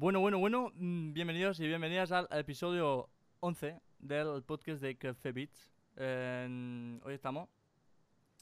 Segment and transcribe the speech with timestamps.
[0.00, 3.10] Bueno, bueno, bueno, mm, bienvenidos y bienvenidas al episodio
[3.40, 5.72] 11 del podcast de Café Beats.
[7.04, 7.48] Hoy estamos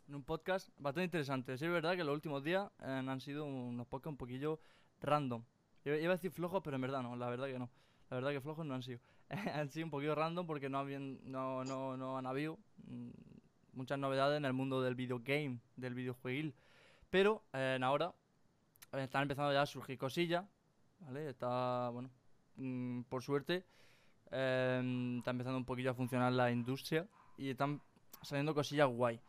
[0.06, 1.56] en un podcast bastante interesante.
[1.56, 4.60] Sí, es verdad que los últimos días eh, han sido unos podcasts un poquillo
[5.00, 5.44] random.
[5.86, 7.70] Iba iba a decir flojos, pero en verdad no, la verdad que no.
[8.10, 9.00] La verdad que flojos no han sido.
[9.54, 13.08] han sido un poquillo random porque no, habían, no, no, no han habido mm,
[13.72, 16.54] muchas novedades en el mundo del videogame, del videojueguil.
[17.08, 18.12] Pero eh, ahora
[18.92, 20.44] eh, están empezando ya a surgir cosillas,
[21.28, 22.10] Está, bueno,
[22.56, 23.64] mm, por suerte,
[24.30, 27.80] eh, está empezando un poquillo a funcionar la industria y están
[28.22, 29.20] saliendo cosillas guay.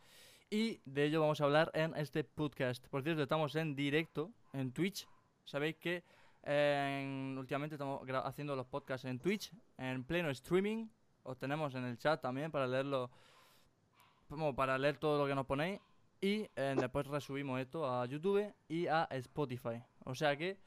[0.50, 2.86] Y de ello vamos a hablar en este podcast.
[2.88, 5.06] Por cierto, estamos en directo en Twitch.
[5.44, 6.02] Sabéis que
[6.42, 10.88] en- últimamente estamos haciendo los podcasts en Twitch, en pleno streaming.
[11.22, 13.10] Os tenemos en el chat también para leerlo,
[14.28, 15.80] como para leer todo lo que nos ponéis.
[16.20, 19.82] Y eh, después resubimos esto a YouTube y a Spotify.
[20.04, 20.58] O sea que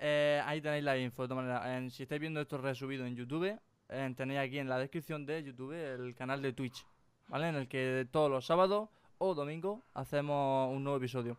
[0.00, 1.28] eh, ahí tenéis la info.
[1.28, 1.34] De
[1.76, 3.56] en- si estáis viendo esto resubido en YouTube,
[3.88, 6.86] eh, tenéis aquí en la descripción de YouTube el canal de Twitch,
[7.28, 7.48] ¿vale?
[7.48, 11.36] En el que todos los sábados o domingos hacemos un nuevo episodio.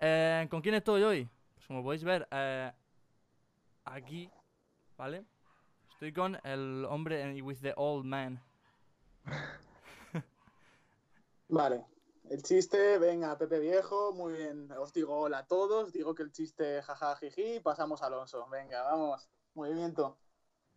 [0.00, 1.28] Eh, ¿Con quién estoy hoy?
[1.54, 2.72] Pues como podéis ver, eh,
[3.84, 4.28] aquí,
[4.96, 5.24] ¿vale?
[5.92, 8.40] Estoy con el hombre en- with the old man.
[11.48, 11.84] Vale.
[12.30, 14.70] El chiste, venga, Pepe Viejo, muy bien.
[14.78, 18.46] Os digo hola a todos, digo que el chiste jaja jiji, pasamos a Alonso.
[18.48, 19.28] Venga, vamos.
[19.54, 20.16] Movimiento.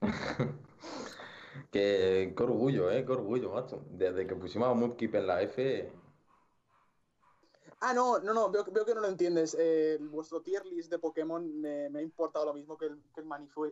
[1.72, 3.84] Qué, qué orgullo, eh, qué orgullo, macho.
[3.92, 5.92] Desde que pusimos a Mudkip en la F,
[7.80, 9.56] Ah, no, no, no, veo, veo que no lo entiendes.
[9.60, 13.22] Eh, vuestro tier list de Pokémon me, me ha importado lo mismo que el, que
[13.22, 13.28] el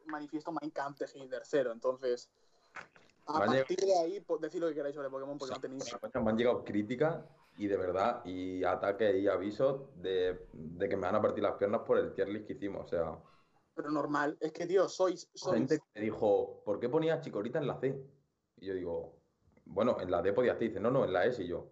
[0.05, 1.71] manifiesto Minecraft de Hitler cero.
[1.71, 2.29] Entonces,
[3.25, 5.95] a partir de ahí, decid lo que queráis sobre Pokémon porque no tenéis.
[6.13, 7.23] me han llegado críticas
[7.61, 11.57] y de verdad, y ataques y avisos de, de que me van a partir las
[11.57, 12.85] piernas por el tier list que hicimos.
[12.85, 13.19] O sea,
[13.75, 15.29] Pero normal, es que, tío, sois.
[15.35, 18.03] sois gente que me dijo, ¿por qué ponías Chikorita en la C?
[18.57, 19.15] Y yo digo,
[19.65, 21.67] bueno, en la D podías te dice, no, no, en la S y yo.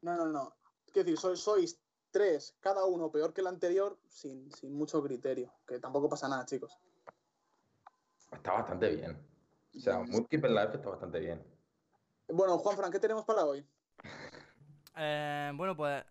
[0.00, 0.56] No, no, no.
[0.86, 1.78] Es decir, sois, sois
[2.10, 5.52] tres, cada uno peor que el anterior, sin, sin mucho criterio.
[5.66, 6.72] Que tampoco pasa nada, chicos.
[8.32, 9.26] Está bastante bien.
[9.76, 11.44] O sea, Mudkip en la F está bastante bien.
[12.28, 13.66] Bueno, Juanfran, ¿qué tenemos para hoy?
[14.96, 16.04] Eh, bueno, pues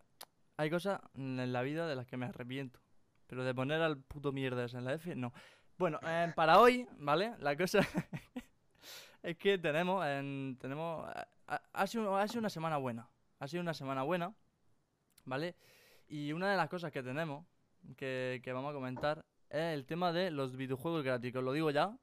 [0.57, 2.79] hay cosas en la vida de las que me arrepiento.
[3.27, 5.33] Pero de poner al puto mierdas en la F, no.
[5.77, 7.35] Bueno, eh, para hoy, ¿vale?
[7.39, 7.79] La cosa
[9.23, 11.07] es que tenemos, en- tenemos,
[11.73, 13.07] ha, sido, ha sido una semana buena.
[13.39, 14.33] Ha sido una semana buena,
[15.25, 15.55] ¿vale?
[16.07, 17.45] Y una de las cosas que tenemos,
[17.95, 21.33] que, que vamos a comentar, es el tema de los videojuegos gratis.
[21.35, 21.95] lo digo ya,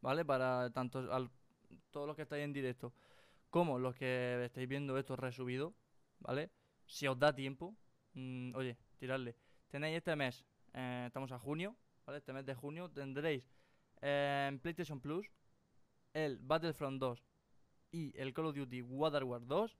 [0.00, 0.24] ¿vale?
[0.24, 1.30] Para tanto al-
[1.90, 2.92] todos los que estáis en directo
[3.50, 5.74] como los que estáis viendo esto resubido,
[6.20, 6.50] ¿vale?
[6.86, 7.76] Si os da tiempo,
[8.14, 9.36] mm, oye, tiradle.
[9.68, 10.44] Tenéis este mes,
[10.74, 11.76] eh, estamos a junio,
[12.06, 12.18] ¿vale?
[12.18, 13.44] Este mes de junio tendréis
[14.02, 15.26] eh, en PlayStation Plus
[16.12, 17.24] el Battlefront 2
[17.92, 19.76] y el Call of Duty Water War 2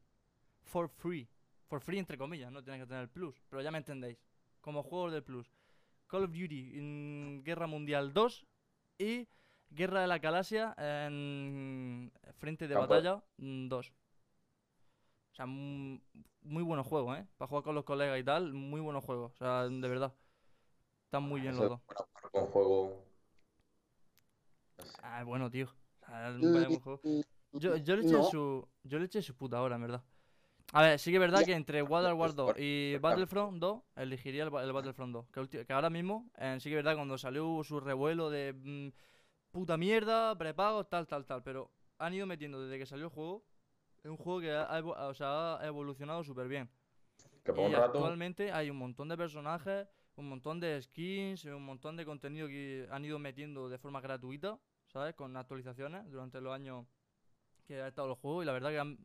[0.62, 1.28] for free.
[1.66, 4.18] For free entre comillas, no tenéis que tener el Plus, pero ya me entendéis.
[4.60, 5.50] Como juegos del Plus.
[6.06, 8.46] Call of Duty en Guerra Mundial 2
[8.98, 9.28] y
[9.70, 13.92] Guerra de la Galaxia en Frente de Campo de- Batalla 2.
[15.40, 15.98] O sea, mu-
[16.42, 17.26] muy buenos juegos, ¿eh?
[17.38, 19.32] Para jugar con los colegas y tal, muy buenos juegos.
[19.32, 20.12] O sea, de verdad.
[21.04, 21.80] Están muy bien Eso los dos.
[21.86, 23.04] bueno, con juego.
[25.02, 25.64] Ah, bueno, tío.
[26.02, 27.00] O sea, es un buen juego.
[27.52, 28.22] Yo, yo le eché No.
[28.24, 28.68] su.
[28.84, 30.02] Yo le eché su puta hora, en verdad.
[30.74, 34.42] A ver, sí que es verdad que entre Water War 2 y Battlefront 2 elegiría
[34.44, 35.26] el, ba- el Battlefront 2.
[35.66, 38.88] Que, ahora mismo, eh, sí que es verdad, cuando salió su revuelo de mm,
[39.52, 41.42] puta mierda, prepagos, tal, tal, tal.
[41.42, 43.42] Pero han ido metiendo desde que salió el juego.
[44.02, 46.70] Es un juego que ha, evo- o sea, ha evolucionado súper bien.
[47.44, 51.44] Que por Y un rato, actualmente hay un montón de personajes, un montón de skins,
[51.46, 55.14] un montón de contenido que han ido metiendo de forma gratuita, ¿sabes?
[55.14, 56.86] Con actualizaciones durante los años
[57.66, 58.98] que ha estado el juego y la verdad que han,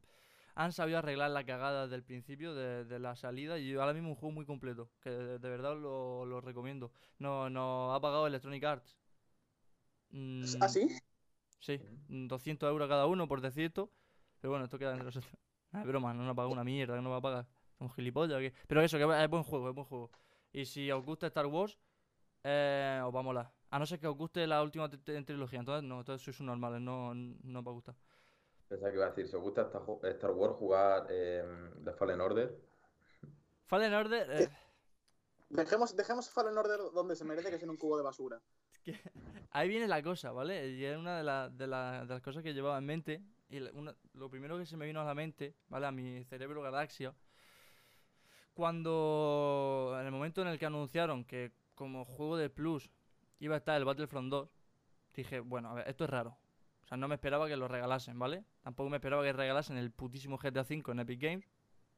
[0.56, 4.10] han sabido arreglar la cagada desde el principio de, de la salida y ahora mismo
[4.10, 6.92] un juego muy completo, que de, de verdad lo, lo recomiendo.
[7.20, 8.98] No, no ha pagado Electronic Arts.
[10.12, 10.90] Mm, ¿Ah, sí?
[11.60, 13.92] Sí, mm, 200 euros cada uno por decir esto.
[14.46, 15.34] Pero bueno, esto queda entre nosotros.
[15.74, 17.48] Ah, es broma, no nos ha pagado una mierda, que no va a pagar.
[17.80, 18.40] Somos gilipollas.
[18.68, 20.12] Pero eso, que es buen juego, es buen juego.
[20.54, 21.78] Y si os gusta Star Wars,
[22.44, 23.52] eh, os va a molar.
[23.72, 25.60] A no ser que os guste la última tri- tri- trilogía.
[25.60, 27.96] Entonces, no, entonces sois un normales, no, no os va a gustar.
[28.70, 31.44] pensaba que iba a decir, si os gusta Star Wars jugar eh,
[31.84, 32.56] The Fallen Order,
[33.66, 34.50] Fallen Order, eh,
[35.50, 38.42] Dejemos, dejemos Fallen Order donde se merece, que es en un cubo de basura.
[38.72, 38.94] es que
[39.52, 40.70] ahí viene la cosa, ¿vale?
[40.70, 43.24] Y es una de, la- de, la- de las cosas que llevaba en mente.
[44.14, 45.88] Lo primero que se me vino a la mente, ¿vale?
[45.88, 47.14] A mi cerebro galaxia.
[48.54, 52.90] Cuando, en el momento en el que anunciaron que como juego de Plus
[53.40, 54.50] iba a estar el Battlefront 2,
[55.14, 56.38] dije, bueno, a ver, esto es raro.
[56.84, 58.46] O sea, no me esperaba que lo regalasen, ¿vale?
[58.62, 61.46] Tampoco me esperaba que regalasen el putísimo GTA V en Epic Games.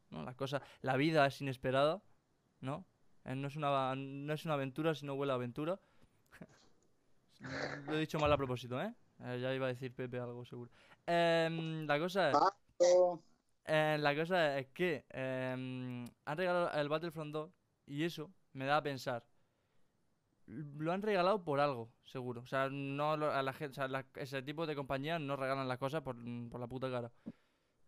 [0.10, 0.24] ¿no?
[0.24, 2.02] Las cosas, la vida es inesperada,
[2.62, 2.86] ¿no?
[3.26, 5.80] Eh, no, es una, no es una aventura si no huele a aventura.
[7.86, 8.94] lo he dicho mal a propósito, ¿eh?
[9.20, 10.72] Eh, Ya iba a decir Pepe algo seguro.
[11.08, 12.38] Em, la cosa es...
[13.70, 17.52] Eh, la cosa es que em, han regalado el Battlefront 2
[17.86, 19.26] y eso me da a pensar.
[20.46, 22.42] Lo han regalado por algo, seguro.
[22.42, 25.36] O sea, no lo- a la gente, o sea, la- ese tipo de compañías no
[25.36, 26.16] regalan las cosas por,
[26.50, 27.12] por la puta cara.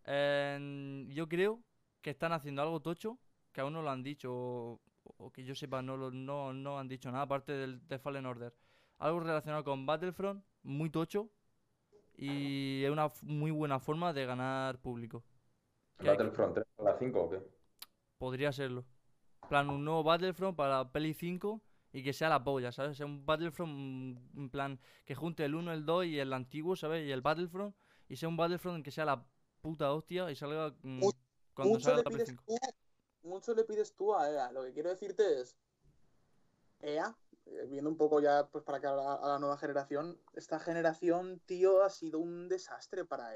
[0.04, 1.62] Em, yo creo
[2.02, 3.18] que están haciendo algo tocho
[3.52, 4.80] que aún no lo han dicho o,
[5.16, 8.26] o que yo sepa no, lo- no, no han dicho nada aparte del de Fallen
[8.26, 8.54] Order.
[8.98, 11.30] Algo relacionado con Battlefront, muy tocho
[12.20, 15.24] y es una muy buena forma de ganar público.
[15.98, 17.42] ¿Qué hay que- ¿Battlefront 3 a la 5 o qué?
[18.18, 18.84] Podría serlo.
[19.42, 21.62] En plan, un nuevo Battlefront para Peli 5
[21.92, 22.98] y que sea la polla, ¿sabes?
[22.98, 26.76] Sea un Battlefront, mm, en plan, que junte el 1, el 2 y el antiguo,
[26.76, 27.06] ¿sabes?
[27.06, 27.74] Y el Battlefront.
[28.08, 29.24] Y sea un Battlefront en que sea la
[29.62, 31.00] puta hostia y salga mm,
[31.54, 32.44] cuando mucho salga le para pides Play 5.
[33.22, 34.52] tú, mucho le pides tú a EA.
[34.52, 35.56] Lo que quiero decirte es,
[36.80, 37.29] EA, eh,
[37.68, 41.40] viendo un poco ya pues para que a la, a la nueva generación, esta generación,
[41.46, 43.34] tío, ha sido un desastre para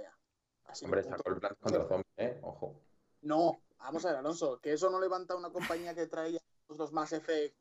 [0.73, 2.39] sido Hombre, sacó el plan contra zombies, ¿eh?
[2.43, 2.81] Ojo.
[3.23, 6.93] No, vamos a ver, Alonso, que eso no levanta una compañía que traía pues, los
[6.93, 7.57] Mass Effect,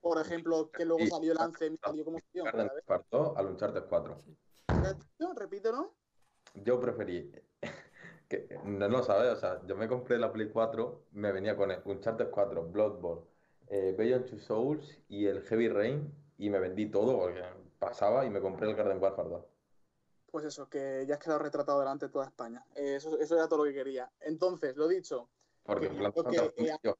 [0.00, 2.46] por ejemplo, que luego salió el Anthem y salió como opción.
[2.86, 4.16] Parto al Uncharted 4.
[5.18, 5.94] No, Repítelo.
[6.54, 7.32] Yo preferí.
[8.28, 11.70] Que, no lo sabes, o sea, yo me compré la Play 4, me venía con
[11.70, 13.22] el Uncharted 4, Bloodborne,
[13.70, 17.42] eh, Beyond Two Souls y el Heavy Rain y me vendí todo porque
[17.78, 19.44] pasaba y me compré el Garden Warfare 2.
[20.30, 22.64] Pues eso, que ya has quedado retratado delante de toda España.
[22.74, 24.10] Eh, Eso, eso era todo lo que quería.
[24.20, 25.28] Entonces, lo dicho,
[25.64, 25.96] Porque Que en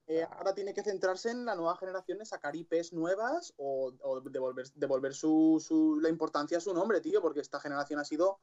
[0.07, 4.21] eh, ahora tiene que centrarse en la nueva generación de sacar IPs nuevas o, o
[4.21, 8.41] devolver, devolver su, su- la importancia a su nombre, tío, porque esta generación ha sido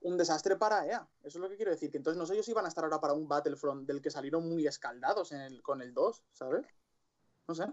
[0.00, 1.08] un desastre para EA.
[1.22, 1.90] Eso es lo que quiero decir.
[1.90, 4.10] Que entonces no sé ellos si van a estar ahora para un Battlefront del que
[4.10, 6.66] salieron muy escaldados en el, con el 2, ¿sabes?
[7.50, 7.66] No sé.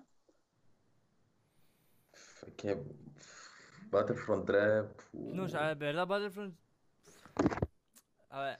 [2.48, 2.82] Es que
[3.92, 4.86] Battlefront 3.
[5.14, 6.56] No, o sea, de verdad, Battlefront.
[8.32, 8.60] A ver,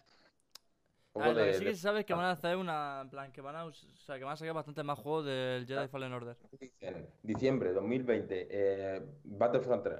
[1.16, 3.02] a ver, lo que sí que se sabe es que van a hacer una.
[3.02, 3.66] En plan, que van a.
[3.66, 6.38] O sea, que van a sacar bastante más juegos del Jedi Fallen Order.
[7.24, 10.00] Diciembre 2020, eh, Battlefront 3.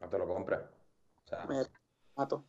[0.00, 0.62] No te lo compras.
[1.24, 1.62] O sea, Me
[2.16, 2.44] mato.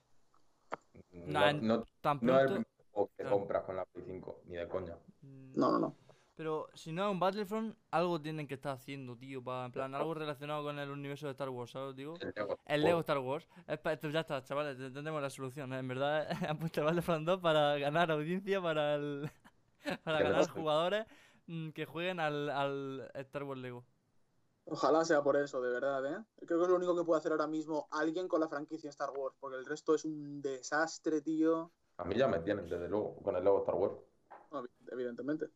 [1.13, 2.69] no, en- no, Tan no es el pronto.
[2.69, 3.37] primer juego que Claro.
[3.37, 4.97] compras con la Play 5, ni de coña.
[5.21, 5.95] No, no, no.
[6.37, 9.43] Pero si no es un Battlefront, algo tienen que estar haciendo, tío.
[9.43, 11.95] Para, en plan, algo relacionado con el universo de Star Wars, ¿sabes?
[11.95, 12.13] Digo.
[12.21, 12.59] El Lego.
[12.87, 13.47] Lego Star Wars.
[13.67, 15.73] Es pa- esto ya está, chavales, ya tenemos la solución.
[15.73, 15.79] ¿eh?
[15.79, 19.29] En verdad, han puesto el Battlefront 2 para ganar audiencia, para, el,
[20.03, 21.07] para ganar jugadores
[21.47, 23.83] mm, que jueguen al, al Star Wars Lego.
[24.65, 26.23] Ojalá sea por eso, de verdad, ¿eh?
[26.45, 29.09] Creo que es lo único que puede hacer ahora mismo alguien con la franquicia Star
[29.09, 31.71] Wars, porque el resto es un desastre, tío.
[31.97, 33.95] A mí ya me tienen, desde luego, con el Lego Star Wars.
[34.51, 35.47] No, evidentemente.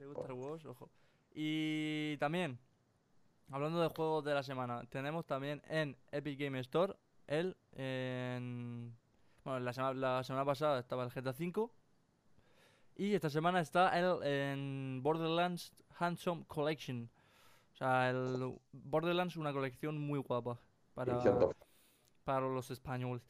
[0.00, 0.88] Lego Star Wars, ojo.
[1.32, 2.58] Y también,
[3.50, 7.56] hablando de juegos de la semana, tenemos también en Epic Game Store el.
[7.72, 8.96] En,
[9.44, 11.70] bueno, la semana, la semana pasada estaba el GTA V.
[12.96, 17.10] Y esta semana está el en Borderlands Handsome Collection.
[17.74, 20.58] O sea, el Borderlands, una colección muy guapa
[20.94, 21.22] para,
[22.24, 23.22] para los españoles.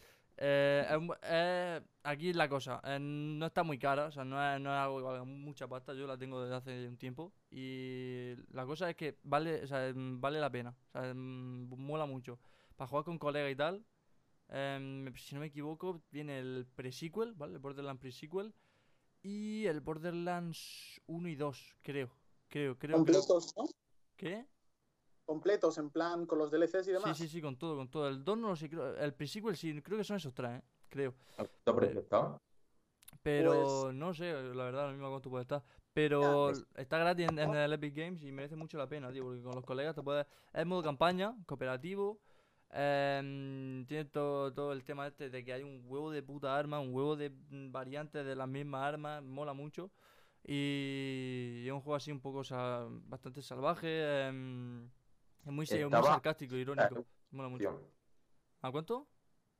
[0.42, 0.86] Eh,
[1.22, 4.78] es aquí la cosa, eh, no está muy cara, o sea, no es, no es
[4.78, 8.88] algo que valga mucha pasta, yo la tengo desde hace un tiempo y la cosa
[8.88, 12.38] es que vale, o sea, mm, vale la pena, o sea, mm, mola mucho.
[12.76, 13.84] Para jugar con colega y tal,
[14.48, 17.52] em, si no me equivoco, viene el pre-sequel, ¿vale?
[17.52, 18.54] El Borderlands pre-sequel
[19.22, 22.10] y el Borderlands 1 y 2, creo,
[22.48, 23.14] creo, creo, creo.
[24.16, 24.46] ¿Qué?
[25.24, 27.16] Completos, en plan, con los DLCs y Sí, demás.
[27.16, 28.08] sí, sí, con todo, con todo.
[28.08, 30.62] El 2 no lo sé, creo, el pre-sequel sí, creo que son esos tres, ¿eh?
[30.88, 31.14] creo.
[31.36, 32.40] ¿Cuánto precio está?
[33.22, 35.62] Pero Pues- no sé, la verdad, lo mismo cuánto puede estar.
[35.92, 39.24] Pero pues- está gratis en, en el Epic Games y merece mucho la pena, tío,
[39.24, 40.26] porque con los colegas te puedes.
[40.52, 42.18] Es modo campaña, cooperativo.
[42.72, 46.78] em, tiene todo, todo el tema este de que hay un huevo de puta arma,
[46.78, 49.90] un huevo de variantes de las mismas armas, mola mucho.
[50.44, 54.28] Y, es un juego así un poco sa- bastante salvaje.
[54.28, 54.88] em,
[55.44, 57.04] es muy, se- muy sarcástico, irónico.
[57.30, 57.80] Mola mucho.
[58.62, 59.06] ¿A cuánto?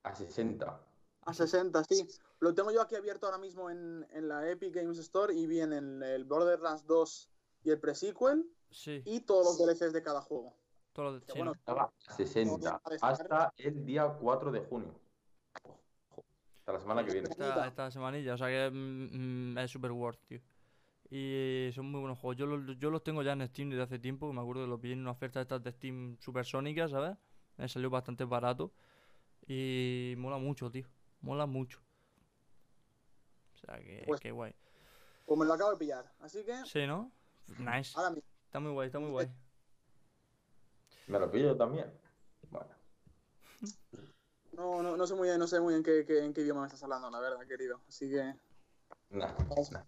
[0.03, 0.81] A 60.
[1.23, 2.07] A 60, sí.
[2.41, 6.03] Lo tengo yo aquí abierto ahora mismo en, en la Epic Games Store y vienen
[6.03, 7.31] el Borderlands 2
[7.65, 10.55] y el pre-sequel Sí, y todos los DLCs de cada juego.
[10.93, 11.53] todo lo de bueno, ¿no?
[11.53, 12.81] Estaba a 60.
[12.85, 13.13] a descargar.
[13.49, 14.95] Hasta el día 4 de junio.
[16.61, 17.29] Hasta la semana que viene.
[17.31, 20.41] esta, esta semanilla, o sea que mm, mm, es super worth, tío.
[21.11, 22.37] Y son muy buenos juegos.
[22.37, 24.33] Yo los, yo los tengo ya en Steam desde hace tiempo.
[24.33, 27.17] Me acuerdo que los vi en una oferta de estas de Steam supersónicas, ¿sabes?
[27.57, 28.73] Me salió bastante barato.
[29.47, 30.87] Y mola mucho, tío.
[31.23, 31.81] Mola mucho.
[33.55, 34.55] O sea, que, Pues- que guay.
[35.26, 36.12] Pues me lo acabo de pillar.
[36.21, 37.11] Así que, Sí, ¿no?
[37.59, 37.93] Nice.
[37.97, 38.29] ahora mismo.
[38.45, 39.29] Está muy guay, está muy guay.
[41.09, 41.87] ¿Me lo pillo también?
[42.50, 42.67] Bueno,
[44.52, 46.61] No, no, no sé muy bien, no sé muy bien qué, qué- en qué idioma
[46.62, 47.81] me estás hablando, la verdad, querido.
[47.88, 48.35] Así que.
[49.11, 49.37] nada,
[49.71, 49.87] nada.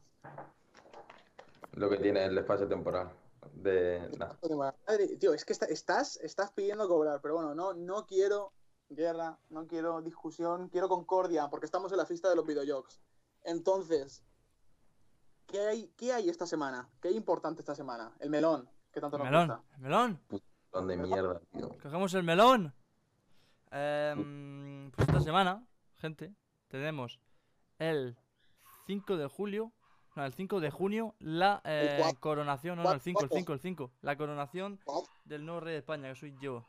[1.73, 3.11] Lo que tiene el espacio temporal.
[3.55, 4.09] De.
[4.57, 8.53] Madre, tío, es que está- estás, estás pidiendo cobrar, pero bueno, no, no quiero
[8.89, 13.01] guerra, no quiero discusión, quiero concordia, porque estamos en la fiesta de los videojuegos.
[13.45, 14.23] Entonces,
[15.47, 16.89] ¿qué hay, ¿qué hay esta semana?
[17.01, 18.13] ¿Qué hay importante esta semana?
[18.21, 19.75] El melón, que tanto El nos melón, gusta.
[19.77, 20.21] el melón.
[20.73, 21.69] Son de mierda, tío.
[21.83, 22.75] Cogemos el melón.
[23.71, 26.35] Em, pues esta semana, gente,
[26.69, 27.19] tenemos
[27.79, 28.17] el
[28.87, 29.73] 5 de julio,
[30.15, 33.39] no, el 5 de junio, la eh, coronación, no, no, el 5, el Cuatro.
[33.39, 34.79] 5, el 5, la coronación
[35.25, 36.65] del nuevo rey de España, que soy yo.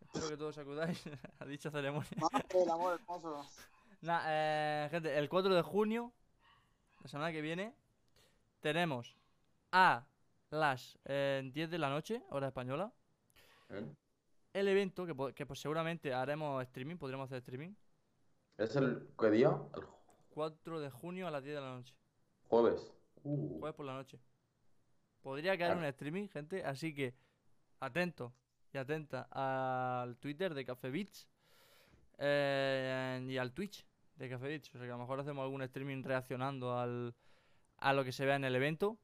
[0.00, 1.02] Espero que todos acudáis
[1.40, 2.10] a dicha ceremonia.
[2.52, 3.44] Del amor hermoso.
[4.02, 6.12] Nah, eh, gente, el 4 de junio,
[7.02, 7.74] la semana que viene,
[8.60, 9.16] tenemos
[9.72, 10.04] a
[10.50, 12.92] las eh, 10 de la noche, hora española,
[13.70, 13.82] ¿Eh?
[14.52, 17.74] el evento que, que pues seguramente haremos streaming, podríamos hacer streaming.
[18.58, 19.58] ¿Es el qué día?
[19.74, 19.84] El
[20.34, 21.94] 4 de junio a las 10 de la noche.
[22.48, 22.92] Jueves.
[23.22, 24.18] Uh, Jueves por la noche.
[25.22, 25.76] Podría caer Ah.
[25.76, 27.14] un streaming, gente, así que
[27.80, 28.32] atento
[28.72, 31.28] y atenta al Twitter de Café Beats
[32.18, 33.86] eh, y al Twitch
[34.16, 34.68] de Café Beats.
[34.74, 37.14] O sea que a lo mejor hacemos algún streaming reaccionando al,
[37.78, 38.98] a lo que se vea en el evento.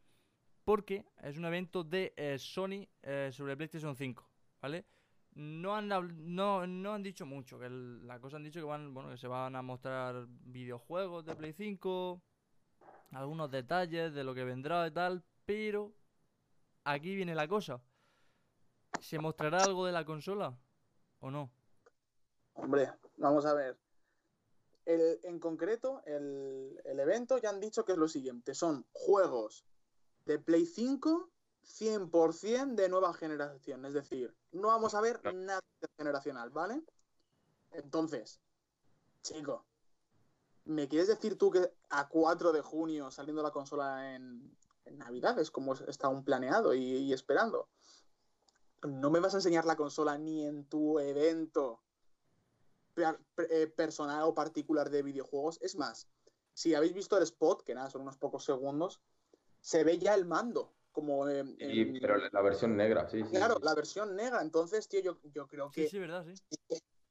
[0.65, 4.29] Porque es un evento de eh, Sony eh, sobre PlayStation 5,
[4.61, 4.85] ¿vale?
[5.33, 8.93] No han, no, no han dicho mucho, que el- la cosa han dicho que van,
[8.93, 12.23] bueno, que se van a mostrar videojuegos de Play 5,
[13.13, 15.93] algunos detalles de lo que vendrá y tal, pero
[16.85, 17.81] aquí viene la cosa.
[18.99, 20.55] ¿Se mostrará algo de la consola
[21.21, 21.51] o no?
[22.55, 23.77] Hombre, vamos a ver.
[24.85, 29.65] El- en concreto, el, el evento ya han dicho que es lo siguiente: son juegos
[30.27, 31.31] de Play 5
[31.63, 33.85] 100% de nueva generación.
[33.85, 35.33] Es decir, no vamos a ver No.
[35.33, 35.61] nada
[35.97, 36.83] generacional, ¿vale?
[37.73, 38.41] Entonces,
[39.23, 39.70] chico,
[40.71, 45.39] ¿me quieres decir tú que a 4 de junio saliendo la consola en, en Navidad
[45.41, 47.69] es como está aún planeado y, y esperando?
[48.83, 51.83] No me vas a enseñar la consola ni en tu evento
[52.95, 55.59] per- per- eh, personal o particular de videojuegos.
[55.61, 56.09] Es más,
[56.55, 59.03] si habéis visto el spot, que nada, son unos pocos segundos,
[59.61, 60.73] se ve ya el mando.
[60.93, 61.57] Como en-
[62.01, 63.31] pero la versión negra, sí, sí.
[63.31, 63.63] claro, sí.
[63.63, 64.41] la versión negra.
[64.43, 66.35] Entonces, tío, yo, yo creo Sí, que sí, verdad, sí.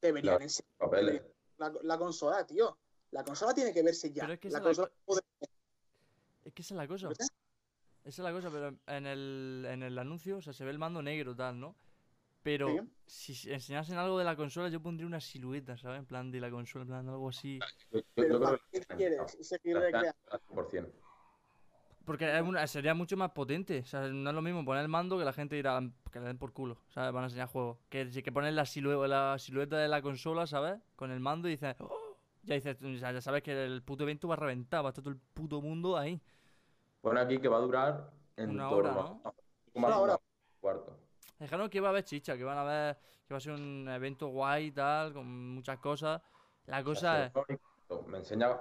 [0.01, 0.43] deberían Claro.
[0.43, 1.23] enseñar
[1.83, 2.77] la consola, tío.
[3.11, 4.23] La consola tiene que verse ya.
[4.23, 5.21] Pero es que la esa es la consola puede-
[6.45, 7.07] Es que esa es la cosa.
[7.09, 7.27] ¿Verdad?
[8.03, 10.79] Esa es la cosa, pero en el, en el anuncio, o sea, se ve el
[10.79, 11.75] mando negro tal, ¿no?
[12.41, 12.79] Pero Sí.
[13.05, 15.99] si se- enseñasen algo de la consola, yo pondría una silueta, ¿sabes?
[15.99, 17.59] En plan de la consola, en plan algo así.
[18.15, 20.19] Pero ¿para qué quieres seguir está recreando?
[20.31, 20.93] al 100%.
[22.05, 23.79] Porque es una- sería mucho más potente.
[23.79, 25.79] O sea, no es lo mismo poner el mando que la gente dirá
[26.11, 27.11] que le den por culo, ¿sabes?
[27.13, 27.77] Van a enseñar juegos.
[27.89, 30.79] Que, si que poner la, silue- la silueta de la consola, ¿sabes?
[30.95, 31.98] Con el mando y dices, "Oh",
[32.43, 34.91] ya dices, o sea, ya sabes que el puto evento va a reventar, va a
[34.91, 36.21] estar todo el puto mundo ahí.
[37.01, 39.21] Pone aquí que va a durar en Una torno hora, a- ¿no?
[39.73, 40.19] como Una hora.
[40.59, 40.95] cuarto.
[41.39, 43.87] Dejaron que va a haber chicha, que van a ver, que va a ser un
[43.87, 46.21] evento guay y tal, con muchas cosas.
[46.65, 47.33] La cosa es.
[48.07, 48.51] Me enseña.
[48.51, 48.57] O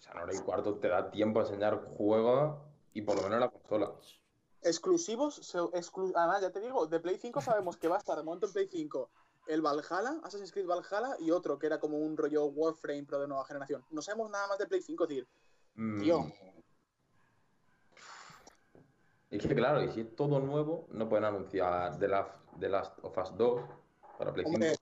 [0.00, 2.58] sea, en hora y cuarto te da tiempo a enseñar juegos
[2.94, 3.92] y por lo menos la consola.
[4.62, 8.22] Exclusivos, exclu- además ya te digo, de Play 5 sabemos que va a estar de
[8.22, 9.10] momento en Play 5
[9.46, 13.28] el Valhalla, Assassin's Creed Valhalla y otro que era como un rollo Warframe pero de
[13.28, 13.84] nueva generación.
[13.90, 15.28] No sabemos nada más de Play 5, es decir,
[15.74, 16.00] Mm.
[16.00, 16.26] Tío.
[19.30, 22.30] Y es que claro, y si es todo nuevo, no pueden anunciar The Last,
[22.60, 23.62] The Last of Us 2
[24.18, 24.54] para Play 5.
[24.56, 24.76] hombre,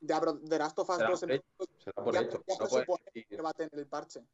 [0.00, 2.14] ya pero de Last of Us Se da 2 por en- hecho, se da por
[2.14, 2.44] ya- hecho.
[2.48, 4.24] ya No se decir, que va a tener el parche,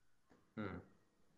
[0.57, 0.79] mm,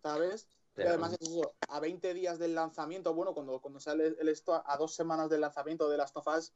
[0.02, 0.44] ¿sabes?
[0.44, 4.28] Y pero- además es eso, a 20 días del lanzamiento, bueno, cuando, cuando sale el
[4.28, 6.52] esto, a dos semanas del lanzamiento de Last of Us,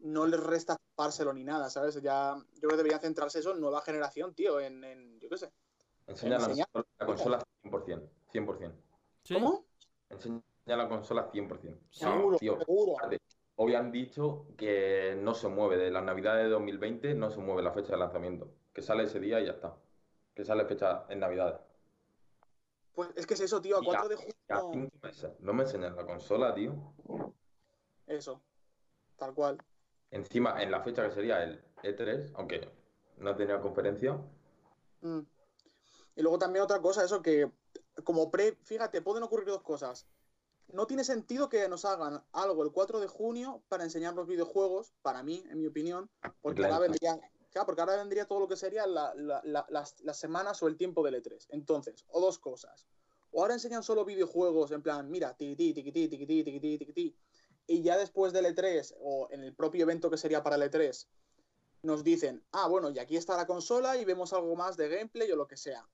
[0.00, 2.00] no les resta tapárselo ni nada, ¿sabes?
[2.02, 5.38] Ya, yo creo que deberían centrarse eso en nueva generación, tío, en, en yo qué
[5.38, 5.52] sé.
[6.06, 6.66] enseña la, enseña-
[6.98, 8.08] la consola 100%.
[8.32, 8.72] 100%.
[9.24, 9.34] ¿Sí?
[9.34, 9.64] ¿Cómo?
[10.08, 11.78] Enseña la consola 100%.
[11.90, 12.94] Seguro, tío, seguro.
[13.56, 17.62] Hoy han dicho que no se mueve de las navidades de 2020, no se mueve
[17.62, 18.50] la fecha de lanzamiento.
[18.72, 19.76] Que sale ese día y ya está.
[20.34, 21.60] Que sale fecha en navidades.
[22.94, 24.90] Pues es que es eso, tío, a Y 4 de junio.
[25.40, 26.72] No me enseñan la consola, tío.
[28.06, 28.40] Eso,
[29.16, 29.58] tal cual.
[30.10, 32.68] Encima, en la fecha que sería el E3, aunque
[33.18, 34.18] no tenía conferencia.
[35.02, 35.20] Mm.
[36.16, 37.50] Y luego también otra cosa, eso que
[38.04, 40.06] como pre, fíjate, pueden ocurrir dos cosas.
[40.72, 44.92] No tiene sentido que nos hagan algo el 4 de junio para enseñar los videojuegos,
[45.02, 46.74] para mí, en mi opinión, porque Claro.
[46.74, 47.18] ahora vendría,
[47.50, 50.68] claro, porque ahora vendría todo lo que sería la- la- la- las, las semanas o
[50.68, 51.46] el tiempo del E3.
[51.50, 52.86] Entonces, o dos cosas.
[53.32, 57.16] O ahora enseñan solo videojuegos en plan, mira, tiquití, tiquití, tiquití, tiquití, tiquití.
[57.70, 61.06] Y ya después del E3, o en el propio evento que sería para el E3,
[61.84, 65.30] nos dicen, ah, bueno, y aquí está la consola y vemos algo más de gameplay
[65.30, 65.86] o lo que sea.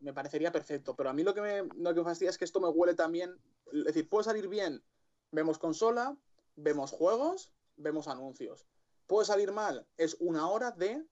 [0.00, 2.44] Me parecería perfecto, pero a mí lo que me, lo que me fastidia es que
[2.44, 3.40] esto me huele también,
[3.72, 4.84] es decir, puede salir bien,
[5.30, 6.14] vemos consola,
[6.56, 8.66] vemos juegos, vemos anuncios.
[9.06, 11.02] Puede salir mal, es una hora de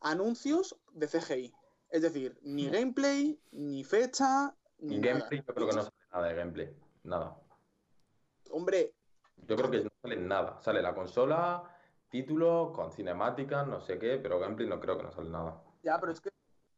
[0.00, 1.54] anuncios de CGI.
[1.90, 5.12] Es decir, ni gameplay, ni fecha, ni nada.
[5.12, 6.76] gameplay, yo creo que no sale nada de gameplay.
[7.04, 7.40] Nada.
[8.50, 8.97] Hombre,
[9.48, 10.60] Yo creo que no sale nada.
[10.62, 11.64] Sale la consola,
[12.08, 15.62] títulos, con cinemáticas, no sé qué, pero gameplay no creo que no sale nada.
[15.82, 16.30] Ya, pero es que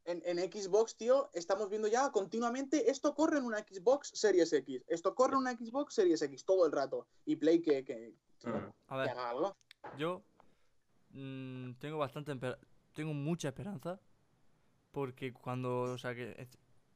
[0.05, 4.83] en, en Xbox, tío, estamos viendo ya continuamente esto corre en una Xbox Series X,
[4.89, 7.07] esto corre en una Xbox Series X todo el rato.
[7.27, 8.53] Y Play que, que, Mm.
[8.89, 9.55] Que ver, haga algo.
[9.99, 10.23] yo
[11.11, 12.35] mm, tengo bastante.
[12.95, 14.01] Tengo mucha esperanza.
[14.93, 15.83] Porque cuando.
[15.83, 16.49] O sea, que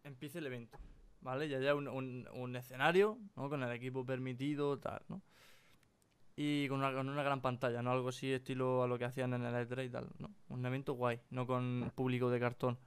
[0.04, 0.78] empiece el evento.
[1.21, 1.49] ¿Vale?
[1.49, 3.49] Ya haya un, un- un escenario, ¿no?
[3.50, 5.21] Con el equipo permitido, tal, ¿no?
[6.37, 7.93] Y con una, con una gran pantalla, ¿no?
[7.93, 10.35] Algo así estilo a lo que hacían en el E3 y tal, ¿no?
[10.49, 12.79] Un evento guay, no con público de cartón.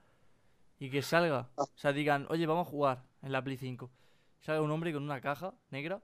[0.79, 3.89] Y que salga, o sea, digan, oye, vamos a jugar en la Play 5.
[4.41, 6.03] Salga un hombre con una caja negra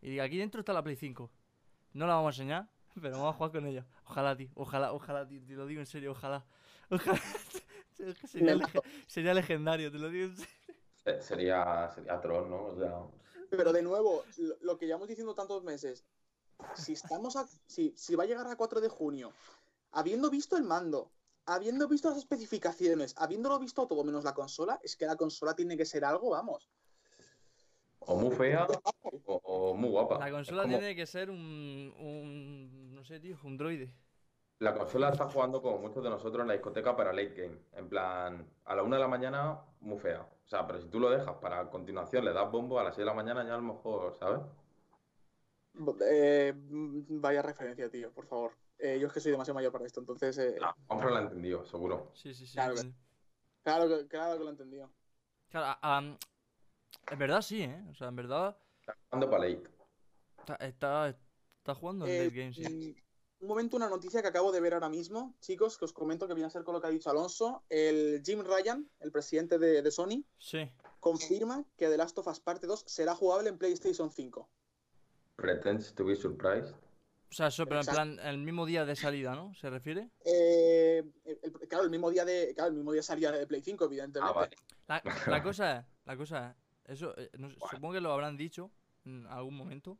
[0.00, 1.30] y diga, aquí dentro está la Play 5.
[1.94, 2.68] No la vamos a enseñar,
[3.00, 3.84] pero vamos a jugar con ella.
[4.06, 6.44] Ojalá, tío, ojalá, ojalá, tío, te lo digo en serio, ojalá.
[6.90, 7.20] Ojalá.
[7.98, 10.52] Es que sería, lege- sería legendario, te lo digo en serio.
[11.02, 12.66] Se- Sería, sería troll, ¿no?
[12.66, 12.94] O sea,
[13.50, 16.04] Pero de nuevo, lo, lo que llevamos diciendo tantos meses,
[16.74, 19.32] si estamos a, si, si va a llegar a 4 de junio,
[19.92, 21.10] habiendo visto el mando,
[21.46, 25.76] habiendo visto las especificaciones, habiéndolo visto todo menos la consola, es que la consola tiene
[25.76, 26.68] que ser algo, vamos.
[28.00, 28.66] o muy fea
[29.26, 30.18] o, o muy guapa.
[30.18, 32.94] La consola como- tiene que ser un, un.
[32.94, 33.92] No sé, tío, un droide.
[34.58, 37.58] La consola está jugando como muchos de nosotros en la discoteca para late game.
[37.74, 40.22] En plan, a la una de la mañana, muy fea.
[40.22, 42.94] O sea, pero si tú lo dejas para a continuación, le das bombo a las
[42.94, 44.40] 6 de la mañana, ya a lo mejor, ¿sabes?
[46.10, 48.52] Eh, vaya referencia, tío, por favor.
[48.78, 50.36] Eh, yo es que soy demasiado mayor para esto, entonces...
[50.38, 52.12] eh, Ah, lo ha entendido, seguro.
[52.14, 52.54] Sí, sí, sí.
[52.54, 52.92] Claro que-
[53.62, 54.90] claro, que, claro que lo he entendido.
[55.48, 56.18] Claro, a- a-
[57.12, 57.84] en verdad sí, ¿eh?
[57.90, 59.70] O sea, en verdad Está jugando para late.
[60.38, 62.94] está, está, está jugando en Eh, late game, sí.
[63.02, 63.06] mm,
[63.42, 66.32] Un momento, una noticia que acabo de ver ahora mismo, chicos, que os comento que
[66.32, 67.64] viene a ser con lo que ha dicho Alonso.
[67.68, 70.70] El Jim Ryan, el presidente de, de Sony, Sí.
[71.00, 74.48] confirma que The Last of Us Parte 2 será jugable en PlayStation 5.
[75.36, 76.74] Pretends to be surprised.
[77.30, 78.14] O sea, eso, pero en Exacto.
[78.16, 79.52] plan, el mismo día de salida, ¿no?
[79.54, 80.10] ¿Se refiere?
[80.24, 83.60] Eh, el- el- claro, el mismo día de, claro, el mismo día salía de Play
[83.62, 84.30] 5, evidentemente.
[84.30, 84.56] Ah, vale.
[84.86, 88.36] La, la cosa es, la cosa es, eso, eh, no sé, supongo que lo habrán
[88.36, 88.70] dicho
[89.04, 89.98] en algún momento.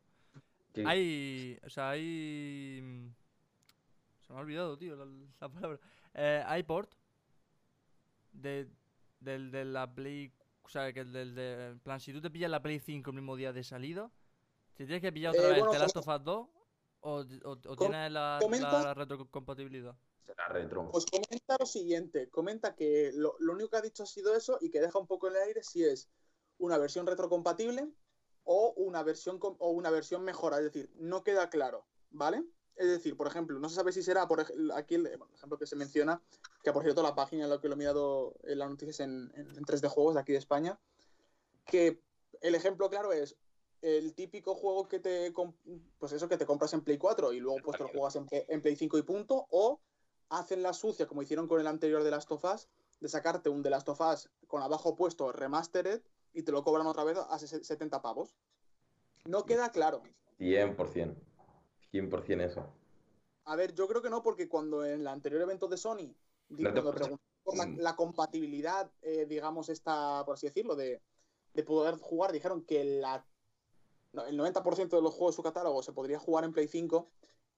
[0.75, 0.85] Sí.
[0.87, 2.81] Hay, o sea, hay...
[4.27, 5.05] Se me ha olvidado, tío, la,
[5.41, 5.79] la palabra.
[6.15, 6.91] Eh, hay port
[8.33, 8.69] de,
[9.21, 10.33] del, de la Play...
[10.63, 11.69] O sea, que el del de...
[11.71, 14.11] En plan, si tú te pillas la Play 5 el mismo día de salida,
[14.77, 16.49] ¿te tienes que pillar otra Eh, vez bueno, The Last of Us 2?
[17.01, 19.95] ¿O, o, tienes la, comenta- la retrocompatibilidad?
[20.27, 20.91] Será retro.
[20.91, 24.59] Pues comenta lo siguiente, comenta que lo, lo único que ha dicho ha sido eso
[24.61, 26.09] y que deja un poco en el aire si es
[26.59, 27.89] una versión retrocompatible
[28.45, 32.45] o una versión o una versión mejora, es decir, no queda claro, ¿vale?
[32.75, 34.41] Es decir, por ejemplo, no se sabe si será, por
[34.75, 36.21] aquí el ejemplo que se menciona,
[36.63, 39.33] que por cierto la página en la que lo he mirado en las noticias en,
[39.35, 40.79] en, en 3D Juegos de aquí de España,
[41.67, 42.01] que
[42.41, 43.37] el ejemplo claro es
[43.87, 45.33] el típico juego que te
[45.99, 48.27] pues eso que te compras en Play 4 y luego pues te lo juegas en,
[48.27, 49.81] Play- en Play 5 y punto o
[50.29, 52.69] hacen la sucia como hicieron con el anterior de Last of Us
[52.99, 56.87] de sacarte un The Last of Us con abajo puesto remastered y te lo cobran
[56.89, 58.35] otra vez a ses- 70 pavos
[59.25, 60.03] no queda claro
[60.41, 61.15] 100%.
[61.93, 62.67] 100% eso.
[63.45, 66.13] a ver yo creo que no porque cuando en el anterior evento de Sony
[66.49, 67.79] di- No pregunté por la, Mm.
[67.79, 71.01] la compatibilidad eh, digamos esta por así decirlo de,
[71.55, 73.25] de poder jugar dijeron que la
[74.29, 77.09] el 90% de los juegos de su catálogo se podría jugar en Play 5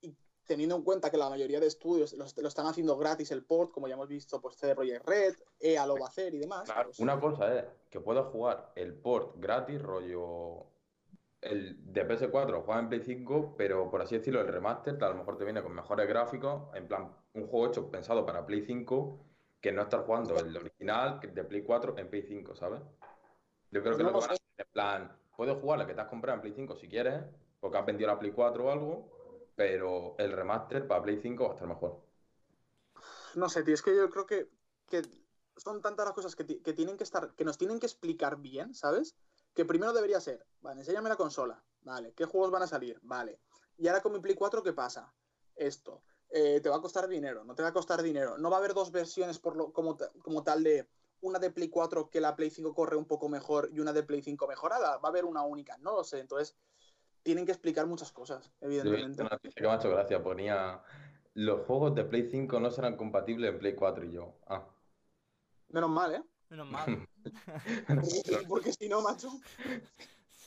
[0.03, 3.45] y teniendo en cuenta que la mayoría de estudios lo, lo están haciendo gratis el
[3.45, 6.39] port, como ya hemos visto, pues CD Projekt Red, EA lo va a hacer y
[6.39, 6.65] demás.
[6.65, 10.67] Claro, pues, una cosa es que puedas jugar el port gratis, rollo
[11.41, 15.15] el de PS4, juega en Play 5, pero por así decirlo, el remaster a lo
[15.15, 19.19] mejor te viene con mejores gráficos, en plan, un juego hecho pensado para Play 5,
[19.61, 22.81] que no estar jugando el original de Play 4 en Play 5, ¿sabes?
[23.71, 25.95] Yo creo que No lo que van a hacer en plan, puedes jugar la que
[25.95, 27.23] te has comprado en Play 5 si quieres,
[27.61, 29.09] porque has vendido la Play 4 o algo,
[29.55, 32.03] pero el remaster para Play 5 va a estar mejor.
[33.37, 34.49] No sé, tío, es que yo creo que,
[35.57, 38.75] son tantas las cosas que, que tienen que estar, que nos tienen que explicar bien,
[38.75, 39.15] ¿sabes?
[39.55, 42.99] Que primero debería ser, vale, enséñame la consola, vale, ¿qué juegos van a salir?
[43.03, 43.39] Vale.
[43.77, 45.15] Y ahora con mi Play 4, ¿qué pasa?
[45.55, 46.03] Esto.
[46.31, 48.39] eh, te va a costar dinero, no te va a costar dinero.
[48.39, 50.89] No va a haber dos versiones por lo, como, como tal de
[51.21, 54.03] una de Play 4 que la Play 5 corre un poco mejor y una de
[54.03, 54.99] Play 5 mejorada.
[54.99, 56.21] Va a haber una única, no lo sé.
[56.21, 56.57] Entonces,
[57.23, 59.23] tienen que explicar muchas cosas, evidentemente.
[59.23, 60.83] una noticia que me ha hecho gracia, ponía
[61.35, 64.35] los juegos de Play 5 no serán compatibles en Play 4 y yo.
[64.49, 64.67] Ah.
[65.69, 66.23] Menos mal, ¿eh?
[66.49, 67.07] Menos mal.
[67.87, 69.31] Porque, porque si no, macho.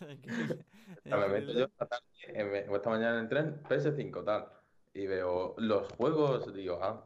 [1.06, 4.52] Me meto yo esta tarde, esta mañana en el tren, PS5 tal.
[4.94, 7.06] Y veo los juegos, digo, ah,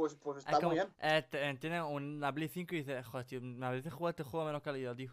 [0.00, 0.88] Pues, pues Es está como, muy bien.
[1.02, 4.22] eh, te- eh, tienes una Play 5 y dices, joder, tío, me apetece jugar este
[4.22, 5.12] juego a menos calidad, tío.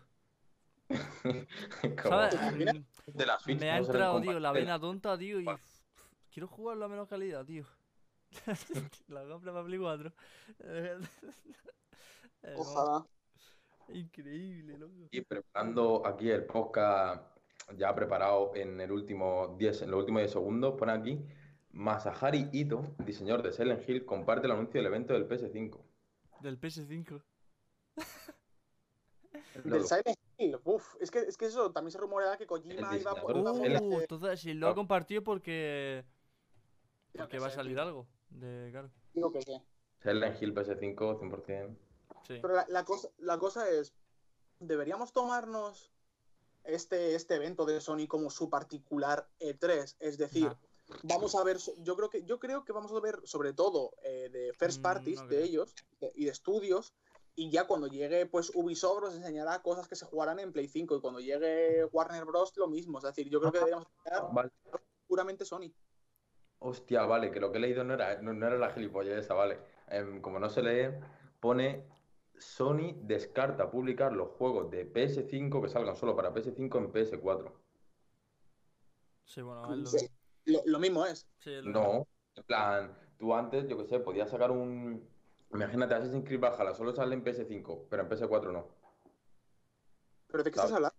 [2.03, 2.35] ¿Sabes?
[3.13, 5.45] Mm, de la Switch Me ha entrado, tío, la vena tonta, tío, y
[6.31, 7.65] quiero jugarlo a menos calidad, tío.
[9.09, 10.13] la compra para Play 4.
[10.59, 10.97] Eh,
[12.55, 13.05] Ojalá.
[13.89, 14.93] Increíble, loco.
[15.11, 17.23] Y preparando aquí el podcast
[17.75, 21.19] ya preparado en el último 10, en los últimos 10 segundos, pone aquí,
[21.71, 25.79] Masahari Ito, diseñador de Silent Hill, comparte el anuncio del evento del PS5.
[26.41, 27.23] Del PS5.
[29.63, 30.59] Del Silent Hill.
[30.63, 33.81] Uf, es que, es que eso también se rumoreaba que Kojima El iba a poner
[33.81, 36.05] Uh, entonces si lo ha compartido porque.
[37.11, 38.07] Porque que va a salir algo.
[38.29, 38.91] De, claro.
[39.13, 39.59] Digo que sí.
[40.03, 41.77] Silent Hill PS5, 100%.
[42.27, 42.39] Sí.
[42.41, 43.95] Pero la, la cosa, la cosa es,
[44.59, 45.91] ¿deberíamos tomarnos
[46.63, 49.95] este, este evento de Sony como su particular E3?
[49.99, 50.55] Es decir, Nah.
[51.03, 54.29] Vamos a ver, yo creo que, yo creo que vamos a ver sobre todo eh,
[54.31, 56.93] de first Mm, parties no de ellos de- y de estudios.
[57.35, 60.95] Y ya cuando llegue pues Ubisoft nos enseñará cosas que se jugarán en Play 5
[60.97, 62.55] y cuando llegue Warner Bros.
[62.57, 62.97] lo mismo.
[62.97, 64.51] Es decir, yo creo que deberíamos esperar Vale.
[65.07, 65.71] puramente Sony.
[66.59, 69.35] Hostia, vale, que lo que he leído no era, no, no era la gilipollez esa,
[69.35, 69.59] vale.
[69.89, 70.97] Em, como no se lee,
[71.39, 71.83] pone
[72.39, 77.53] Sony descarta publicar los juegos de PS5 que salgan solo para PS5 en PS4.
[79.25, 80.07] Sí, bueno, es lo Sí.
[80.47, 81.27] Lo, lo mismo es.
[81.39, 81.71] Sí, mismo.
[81.71, 85.07] No, en plan, tú antes, yo que sé, podías sacar un...
[85.53, 88.67] Imagínate, Assassin's Creed Valhalla solo sale en PS5, pero en PS4 no.
[90.27, 90.67] ¿Pero de qué Claro.
[90.67, 90.95] estás hablando?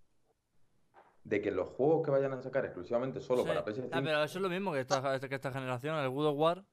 [1.25, 3.49] De que los juegos que vayan a sacar exclusivamente solo Sí.
[3.49, 3.89] para PS5...
[3.93, 6.65] Ah, pero eso es lo mismo que esta, que esta generación, el God of War.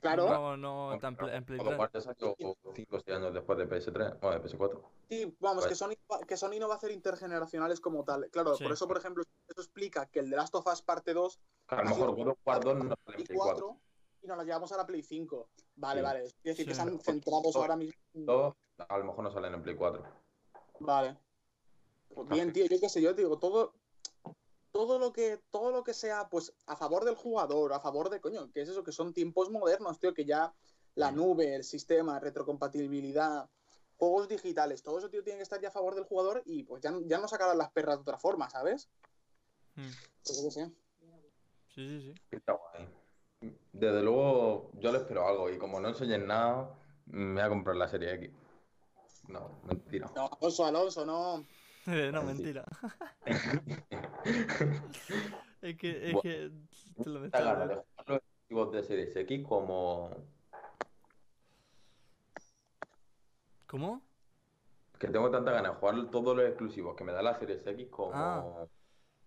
[0.00, 0.26] Claro.
[0.28, 1.78] No, no está en, Play- en Play God of 3.
[1.78, 2.34] War ya salió
[2.74, 4.82] 5 o 6 años después de PS3, bueno, de PS4.
[5.08, 8.28] Sí, vamos, Pues- que Sony, va- que Sony no va a hacer intergeneracionales como tal.
[8.30, 8.64] Claro, Sí.
[8.64, 9.22] por eso, por ejemplo,
[9.52, 11.38] eso explica que el de Last of Us parte 2
[11.68, 13.66] A lo mejor God of War 2 no Play Play 4.
[13.66, 13.80] 4
[14.22, 15.48] y nos la llevamos a la Play 5.
[15.76, 16.04] Vale, Sí.
[16.04, 16.24] vale.
[16.24, 16.80] Es decir, que Sí.
[16.80, 17.94] están centrados ahora mismo.
[18.88, 20.02] A lo mejor no salen en Play 4.
[20.80, 21.16] Vale.
[22.14, 23.74] Pues bien, tío, yo qué sé, yo te digo, todo,
[24.70, 28.20] todo lo que, todo lo que sea, pues, a favor del jugador, a favor de,
[28.20, 30.54] coño, que es eso, que son tiempos modernos, tío, que ya
[30.94, 31.16] la Mm.
[31.16, 33.48] nube, el sistema, retrocompatibilidad,
[33.96, 36.82] juegos digitales, todo eso, tío, tiene que estar ya a favor del jugador y pues
[36.82, 38.88] ya, ya no sacarán las perras de otra forma, ¿sabes?
[40.22, 40.50] Sí,
[41.74, 42.14] sí, sí.
[42.30, 42.88] Está guay.
[43.72, 46.72] Desde luego, yo le espero algo y como no enseñen nada,
[47.06, 48.30] me voy a comprar la serie X.
[49.28, 50.10] No, mentira.
[50.14, 51.44] No, Alonso, Alonso, no.
[52.12, 52.64] no, mentira.
[55.62, 56.50] es que, es que.
[57.02, 57.38] Te lo meto.
[57.38, 60.10] jugar los exclusivos de Series X como
[63.66, 64.02] ¿Cómo?
[64.98, 67.88] que tengo tanta ganas de jugar todos los exclusivos que me da la Series X
[67.90, 68.66] como Ah.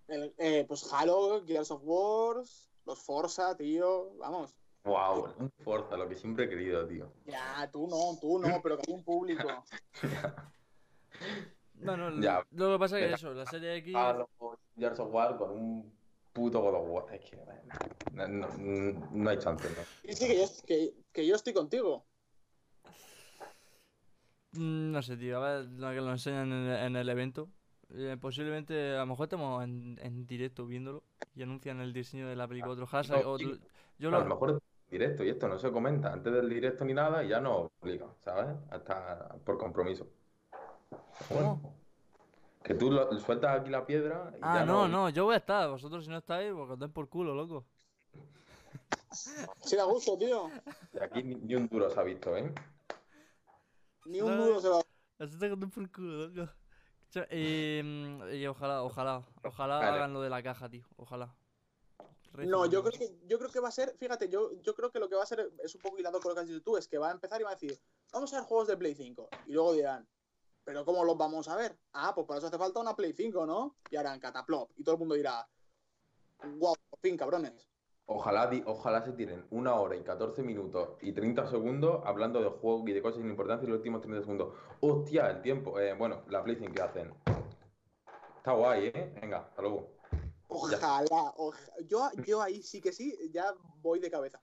[0.08, 4.56] El- eh, pues Halo, Gears of Wars, los Forza, tío, vamos.
[4.84, 7.12] wow, un Forza, lo que siempre he querido, tío.
[7.26, 9.66] Ya, tú no, tú no, pero que hay un público.
[11.74, 12.46] Bueno, l- Ya.
[12.52, 13.96] lo que pasa es que eso, la serie X.
[13.96, 14.30] Halo,
[14.78, 15.98] Gears of War con un
[16.34, 17.14] puto God of War.
[17.16, 17.38] Es que
[18.14, 19.84] no, no, no- no hay chance, ¿no?
[20.04, 22.06] Sí, sí, que yo, que, que yo estoy contigo.
[24.54, 27.50] mm, No sé, tío, a ver lo que lo enseñan en el, en el evento.
[27.94, 31.04] Eh, posiblemente, a lo mejor estemos en, en directo viéndolo
[31.36, 32.74] y anuncian el diseño de la película.
[32.74, 33.58] Otro hashtag, No, otro-.
[34.00, 34.26] Yo A lo lo.
[34.26, 37.40] mejor es directo y esto no se comenta antes del directo ni nada y ya
[37.40, 38.56] no obliga, ¿sabes?
[38.72, 40.08] Hasta por compromiso.
[41.30, 41.76] Bueno, ¿Cómo?
[42.64, 45.04] que tú lo- sueltas aquí la piedra y Ah, ya no, no.
[45.04, 45.70] no, yo voy a estar.
[45.70, 47.66] Vosotros si no estáis, pues que os den por culo, loco.
[49.12, 50.50] Sí, da gusto, tío.
[50.94, 52.52] Y aquí ni, ni un duro se ha visto, ¿eh?
[54.06, 54.46] Ni un No.
[54.46, 54.82] duro se va.
[55.20, 56.52] Así te den por culo, loco.
[57.16, 57.80] Cha- Y,
[58.34, 59.88] y ojalá, ojalá, ojalá Vale.
[59.98, 60.86] hagan lo de la caja, tío.
[60.98, 61.34] Ojalá.
[62.34, 65.00] No, yo creo que yo creo que va a ser, fíjate, yo, yo creo que
[65.00, 66.76] lo que va a ser es un poco hilado con lo que has dicho tú,
[66.76, 67.80] es que va a empezar y va a decir,
[68.12, 69.30] vamos a ver juegos de Play 5.
[69.46, 70.06] Y luego dirán,
[70.66, 71.80] ¿pero cómo los vamos a ver?
[71.94, 73.78] Ah, pues para eso hace falta una Play 5, ¿no?
[73.90, 74.70] Y harán cataplop.
[74.76, 75.48] Y todo el mundo dirá,
[76.44, 77.70] wow, por fin, cabrones.
[78.08, 82.88] Ojalá, ojalá se tiren una hora y 14 minutos y 30 segundos hablando de juego
[82.88, 84.54] y de cosas sin importancia y los últimos 30 segundos.
[84.80, 85.80] Hostia, el tiempo.
[85.80, 87.14] Eh, bueno, la Play 5 que hacen.
[88.38, 89.12] Está guay, ¿eh?
[89.20, 89.90] Venga, hasta luego.
[90.48, 94.40] Ojalá, oja- Yo, yo ahí sí que sí, ya voy de cabeza.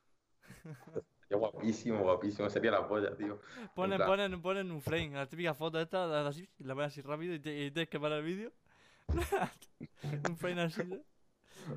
[1.28, 2.50] Qué guapísimo, guapísimo.
[2.50, 3.38] Sería la polla, tío.
[3.76, 7.38] Ponen, ponen, ponen un frame, la típica foto esta, la- así, la así rápido y,
[7.40, 8.52] te- y tienes que parar el vídeo.
[10.28, 11.04] un frame así, ¿eh?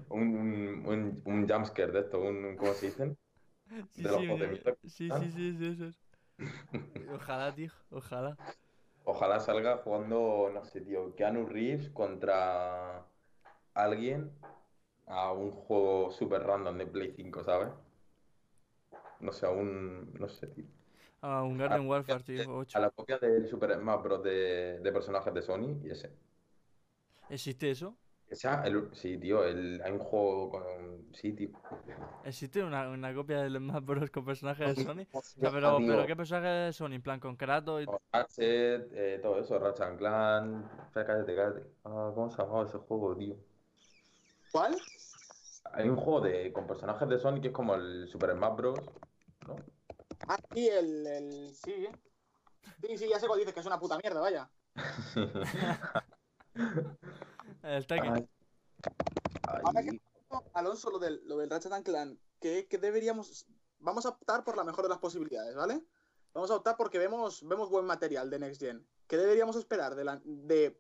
[0.10, 3.18] Un, un, un, jumpscare de esto, un, ¿cómo se dicen?
[3.92, 6.00] Sí, De los sí, potemitos sí, sí, sí, sí, eso es.
[7.06, 8.38] Ojalá, tío, ojalá.
[9.06, 13.06] Ojalá salga jugando, no sé, tío, Keanu Reeves contra
[13.74, 14.32] alguien
[15.08, 17.70] a un juego super random de Play 5, ¿sabes?
[19.20, 20.66] No sé, a un, no sé, tío.
[21.22, 22.80] Ah, un Garden Warfare, tío, A 8.
[22.80, 24.24] la copia del Super Smash Bros.
[24.24, 26.12] de, de personajes de Sony y ese.
[27.30, 27.98] ¿Existe eso?
[28.36, 30.62] Que sea el, sí, tío, el, hay un juego con,
[31.14, 31.52] sí, tío.
[32.26, 35.08] ¿Existe una, una copia del Smash Bros con personajes de Sony?
[35.14, 36.96] O sea, pero, pero ¿qué personajes de Sony?
[36.96, 37.86] En plan, con Kratos y...
[38.12, 41.64] Ratchet, eh, todo eso, Ratchet and Clank, espera, cállate, cállate.
[41.86, 43.38] Ah, ¿cómo se llamaba ese juego, tío?
[44.52, 44.76] ¿Cuál?
[45.72, 48.80] Hay un juego de, con personajes de Sony que es como el Super Smash Bros.
[49.48, 49.56] ¿no?
[50.28, 51.56] Ah, sí, el, el.
[51.56, 51.88] Sí.
[52.82, 54.50] Sí, sí, ya sé cuál dices, que es una puta mierda, vaya.
[57.66, 58.14] El Tekken.
[58.14, 58.28] Ay.
[59.48, 60.02] Ahora Ay,
[60.54, 61.72] Alonso, lo del, lo del Ratchet
[62.40, 63.48] que, que deberíamos.
[63.80, 65.84] Vamos a optar por la mejor de las posibilidades, ¿vale?
[66.34, 68.86] Vamos a optar porque vemos, vemos buen material de Next Gen.
[69.08, 70.80] ¿Qué deberíamos esperar de, la, de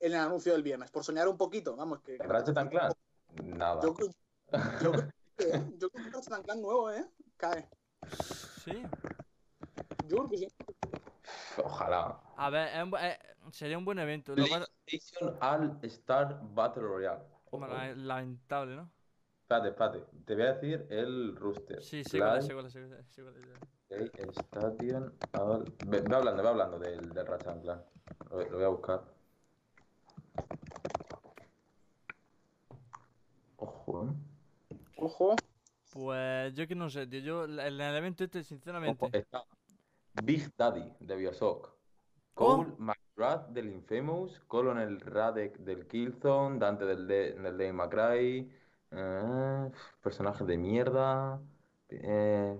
[0.00, 0.90] el anuncio del viernes?
[0.90, 2.16] Por soñar un poquito, vamos, que.
[2.16, 2.94] que- Ratchet and Clank,
[3.42, 3.82] nada.
[3.82, 4.10] Yo, creo-
[5.36, 5.46] que,
[5.78, 7.06] yo creo que Ratchet and Clank nuevo, ¿eh?
[7.36, 7.68] Cae.
[8.64, 8.82] Sí.
[10.06, 10.48] Yo creo que sí.
[11.58, 12.18] Ojalá.
[12.36, 12.68] A ver,
[13.00, 13.18] eh,
[13.50, 14.34] sería un buen evento.
[14.34, 17.22] PlayStation All Star Battle Royale.
[17.96, 18.90] Lamentable, ¿no?
[19.42, 20.04] Espérate, espérate.
[20.24, 21.82] Te voy a decir el rooster.
[21.82, 22.78] Sí, sí, cuál es, Play- sí,
[23.10, 23.22] sí,
[24.78, 24.92] sí,
[25.32, 25.64] All...
[25.86, 27.82] Ve, ve hablando, ve hablando del, del Ratchet and Clank.
[28.30, 29.04] Lo, lo voy a buscar.
[33.56, 34.76] Ojo, ¿eh?
[34.96, 35.36] Ojo.
[35.92, 37.20] Pues yo que no sé, tío.
[37.20, 39.04] Yo, el, el evento este, sinceramente.
[39.04, 39.44] Ojo, está
[40.22, 41.74] Big Daddy de Bioshock.
[42.32, 42.64] ¿Cómo?
[42.64, 42.76] Cole
[43.22, 48.50] McGrath del Infamous, Colonel Radek del Killzone, Dante del, de, del Cry,
[48.90, 49.70] eh,
[50.02, 51.40] personajes de mierda,
[51.88, 52.58] eh,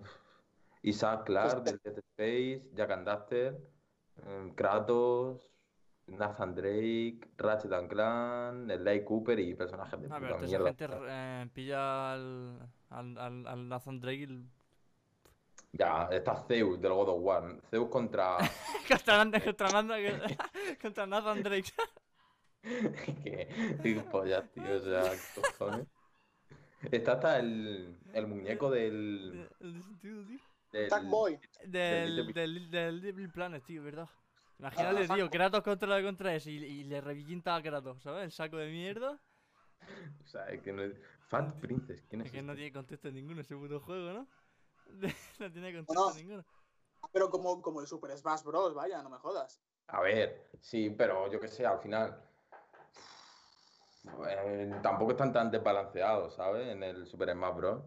[0.83, 3.59] Isaac Clarke del Dead Space, Jack and Daxter,
[4.25, 5.49] eh, Kratos,
[6.07, 10.67] Nathan Drake, Ratchet and Clank, Sly Cooper y personajes de Ah, puta pero mierda.
[10.75, 14.47] gente eh, pilla al, al, al, al Nathan Drake y el-
[15.73, 17.61] Ya, está Zeus del God of War.
[17.71, 18.37] Zeus contra.
[18.89, 19.69] contra, Nathan- contra,
[20.83, 21.73] contra Nathan Drake.
[22.63, 23.79] ¿Qué?
[23.83, 24.77] ¿Qué pollas, tío?
[24.77, 25.87] O sea, ¿qué cojones?
[26.91, 29.49] Está hasta el, el muñeco del.
[29.61, 30.39] El sentido, tío.
[30.73, 31.39] del- Sackboy.
[31.65, 34.09] Del, del, del Little Planet, tío, ¿verdad?
[34.59, 38.25] Imagínate, tío, Kratos contra, contra ese y, y le revienta a Kratos, ¿sabes?
[38.25, 39.19] El saco de mierda.
[40.23, 40.95] O sea, es que no es.
[41.29, 42.61] Fat Princess, ¿quién es Es que no este?
[42.63, 44.29] tiene contexto ninguno ese puto juego, ¿no?
[45.41, 46.15] no tiene contexto No.
[46.15, 46.45] ninguno.
[47.13, 49.61] Pero como, como el Super Smash Bros, vaya, no me jodas.
[49.89, 52.23] A ver, sí, pero yo qué sé, al final.
[54.29, 56.69] eh, tampoco están tan desbalanceados, ¿sabes?
[56.69, 57.83] En el Super Smash Bros.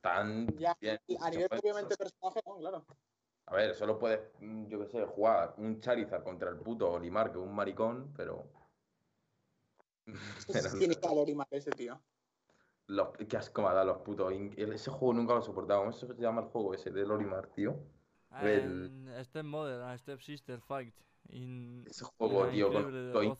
[0.00, 0.98] Tan Ya, bien.
[1.20, 2.84] A nivel, obviamente, personaje, no, claro.
[3.46, 7.32] A ver, solo puedes, mm, yo qué sé, jugar un Charizard contra el puto Olimar,
[7.32, 8.44] que es un maricón, pero.
[10.38, 12.00] Es que pero tiene calor y mal ese tío.
[12.90, 14.32] Los, qué asco me ha dado los putos.
[14.32, 15.80] el- Ese juego nunca lo he soportado.
[15.80, 17.76] ¿Cómo se llama el juego ese del Olimar, tío?
[18.42, 20.94] El- En Step Mother, a Step Sister Fight.
[21.28, 21.84] In...
[21.86, 23.36] Ese juego, la tío, con todo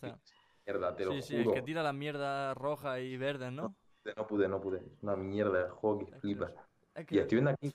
[0.66, 1.54] Mierda, te lo Sí, sí, es juro.
[1.54, 3.74] que tira la mierda roja y verde, ¿no?
[4.16, 4.78] No pude, no pude.
[4.78, 6.52] Es una mierda de juego que Es flipa.
[6.94, 7.72] que- Es Y estoy viendo aquí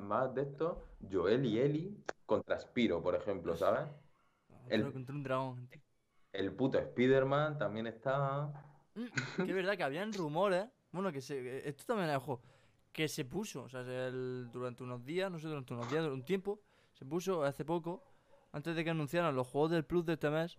[0.00, 1.96] más, de esto, Joel y Ellie
[2.26, 3.88] contra Spiro, por ejemplo, ¿sabes?
[4.68, 5.66] el- contra un dragón.
[5.68, 5.80] tío.
[6.32, 8.50] El puto Spider-Man también está.
[9.36, 10.66] Que es verdad que habían rumores.
[10.92, 11.68] Bueno, que se.
[11.68, 12.40] Esto también es ojo.
[12.92, 13.64] Que se puso.
[13.64, 16.60] O sea, se- el- durante unos días, no sé, durante unos días, durante un tiempo.
[16.94, 18.02] Se puso hace poco.
[18.52, 20.58] Antes de que anunciaran los juegos del Plus de este mes.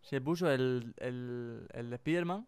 [0.00, 2.46] Se puso el, el, el Spider-Man.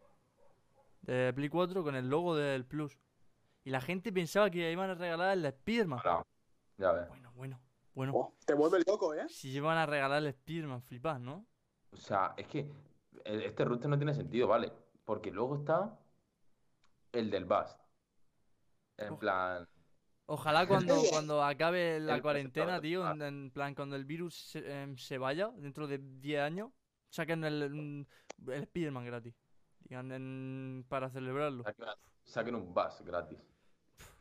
[1.03, 2.97] De Play 4 con el logo del Plus.
[3.65, 6.01] Y la gente pensaba que iban a regalar el Spider-Man.
[6.79, 7.09] Ya ves.
[7.09, 7.61] Bueno, bueno,
[7.95, 8.13] bueno.
[8.15, 9.29] Oh, te vuelve loco, ¿eh?
[9.29, 11.47] Si iban a regalar el Spider-Man, flipás, ¿no?
[11.93, 12.69] O sea, es que
[13.25, 14.73] el- este rooster no tiene sentido, ¿vale?
[15.05, 15.97] Porque luego está
[17.13, 17.79] el del Bast.
[18.97, 19.69] En plan.
[20.27, 24.83] Ojalá cuando, cuando acabe la El cuarentena, tío, en, en plan, cuando el virus se,
[24.83, 26.71] em, se vaya, dentro de 10 años,
[27.11, 28.07] saquen el, el
[28.63, 29.35] Spider-Man gratis.
[29.81, 31.65] Digan, en- para celebrarlo.
[32.25, 33.39] Saquen, un Bast gratis.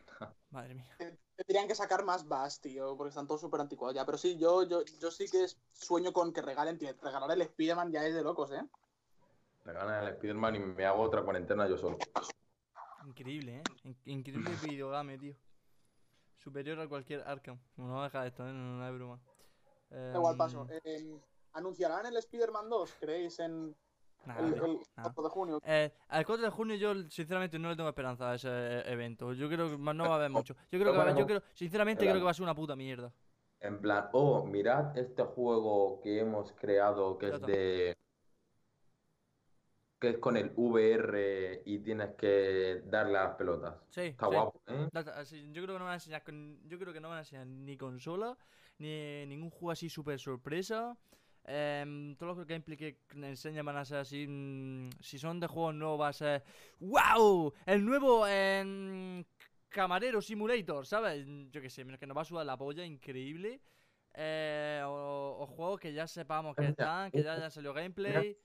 [0.49, 0.97] Madre mía.
[1.36, 4.06] Tendrían que sacar más Bass, tío, porque están todos súper anticuados ya.
[4.06, 6.93] Pero sí, yo, yo, yo sí que es- sueño con que regalen, tío.
[7.01, 8.62] Regalar el Spider-Man ya es de locos, ¿eh?
[9.63, 11.97] Me gana el Spider-Man y me hago otra cuarentena yo solo.
[13.05, 13.63] Increíble, ¿eh?
[13.83, 15.35] In- increíble videogame, tío.
[16.37, 17.59] Superior a cualquier Arkham.
[17.77, 18.51] No deja esto, ¿eh?
[18.53, 19.19] No, no es broma.
[19.89, 20.67] Da igual paso.
[20.69, 21.19] Em, Eh,
[21.53, 23.75] ¿Anunciarán el Spider-Man 2, creéis, en
[24.25, 25.11] nada, el, tío, el nada.
[25.13, 25.59] 4 de junio?
[25.65, 29.33] Eh, al 4 de junio yo sinceramente no le tengo esperanza a ese eh, evento.
[29.33, 30.55] Yo creo que no va a haber mucho.
[30.71, 32.55] Yo creo que va a haber- yo creo, sinceramente creo que va a ser una
[32.55, 33.11] puta mierda.
[33.59, 37.97] En plan, oh, mirad este juego que hemos creado que es de.
[40.01, 43.75] Que es con el VR y tienes que darle a las pelotas.
[43.91, 44.33] Sí, Está sí.
[44.33, 44.89] guapo, ¿eh?
[45.53, 47.45] Yo creo que no van a enseñar con- yo creo que no van a enseñar
[47.45, 48.35] ni consola,
[48.79, 50.97] ni ningún juego así súper sorpresa.
[51.45, 54.25] Em, todos los gameplay que enseñan van a ser así.
[54.27, 56.43] mm, si son de juegos nuevos, va a ser.
[56.79, 57.53] ¡Wow!
[57.67, 59.23] El nuevo em,
[59.69, 61.25] Camarero Simulator, ¿sabes?
[61.51, 63.61] Yo qué sé, que nos va a sudar la polla, increíble.
[64.15, 68.35] Eh, o, o juegos que ya sepamos que están, que ya hayan salido gameplay.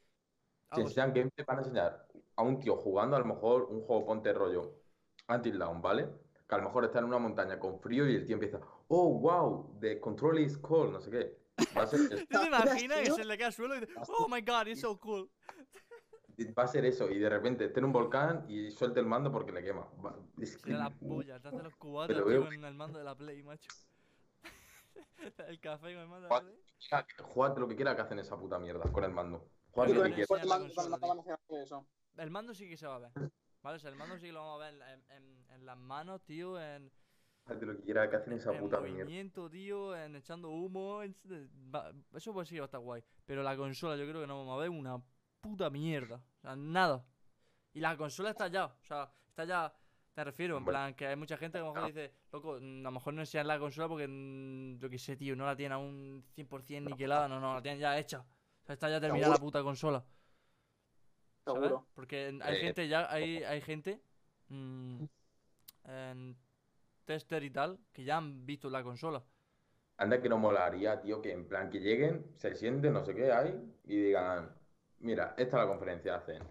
[0.75, 4.05] Si enseñan gameplay, van a enseñar a un tío jugando a lo mejor un juego
[4.07, 4.81] ponte rollo
[5.29, 6.09] Until Dawn, ¿vale?
[6.49, 9.19] Que a lo mejor está en una montaña con frío y el tío empieza, oh,
[9.19, 11.39] wow, the control is cold, no sé qué.
[11.77, 14.29] Va a ser, ¿Tú te imaginas que se le cae al suelo y dice, oh
[14.29, 15.31] my god, it's so cool?
[16.59, 19.33] va a ser eso y de repente esté en un volcán y suelte el mando
[19.33, 19.89] porque le quema.
[20.05, 23.43] Va- es que- la polla, te hace los cubatas con el mando de la Play,
[23.43, 23.71] macho.
[25.49, 27.27] el café con el mando de la Juega- Play.
[27.35, 29.49] Jugad lo que quiera que hacen esa puta mierda con el mando.
[29.77, 31.87] Y Jugad Pero lo con que el, mando- el mando eso.
[32.17, 33.11] El sí que se va a ver.
[33.63, 33.77] ¿Vale?
[33.77, 36.23] O sea, el mando sí que lo vamos a ver en, en- en las manos,
[36.25, 36.91] tío, en,
[37.49, 39.05] lo que quiera que hacen esa en puta mierda.
[39.05, 41.03] movimiento, tío, en echando humo.
[41.03, 41.15] en-
[42.15, 43.03] eso pues sí va a estar guay.
[43.27, 45.01] Pero la consola yo creo que no vamos a ver una
[45.41, 46.17] puta mierda.
[46.17, 47.05] O sea, nada.
[47.75, 48.67] Y la consola está ya.
[48.67, 49.75] O sea, está ya.
[50.15, 52.81] Te refiero, en plan, que hay mucha gente que a lo mejor dice, loco, mm,
[52.81, 55.55] a lo mejor no enseñan la consola porque, mm, yo qué sé, tío, no la
[55.55, 58.25] tienen aún 100% niquelada, no, no, la tienen ya hecha.
[58.67, 60.05] Sea, está ya terminada la puta consola.
[61.53, 61.69] ¿sabes?
[61.69, 61.87] Seguro.
[61.95, 64.01] Porque hay Eh, gente ya, hay, hay gente
[64.49, 65.05] mm,
[65.85, 66.37] en
[67.07, 69.25] tester y tal que ya han visto la consola.
[69.99, 73.33] Anda que no molaría, tío, que en plan que lleguen, se sienten, no sé qué
[73.33, 74.55] hay, y digan,
[74.99, 76.43] mira, esta es la conferencia, hacen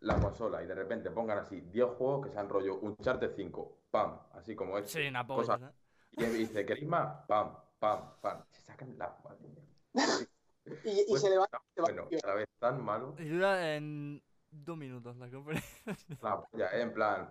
[0.00, 4.20] la consola, y de repente pongan así 10 juegos que sean rollo Uncharted 5, pam,
[4.32, 4.86] así como es.
[4.92, 5.58] Sí, una polla.
[5.58, 5.74] cosas.
[6.12, 7.24] Y dice, ¿queréis más?
[7.26, 8.44] Pam, pam, pam.
[8.50, 9.16] Se sacan la.
[10.84, 11.46] Y, y Pues, se le va.
[11.74, 13.14] se va- Bueno, cada vez tan malo.
[13.18, 15.96] Y dura en dos minutos la conferencia.
[16.22, 17.28] La polla, eh, en plan,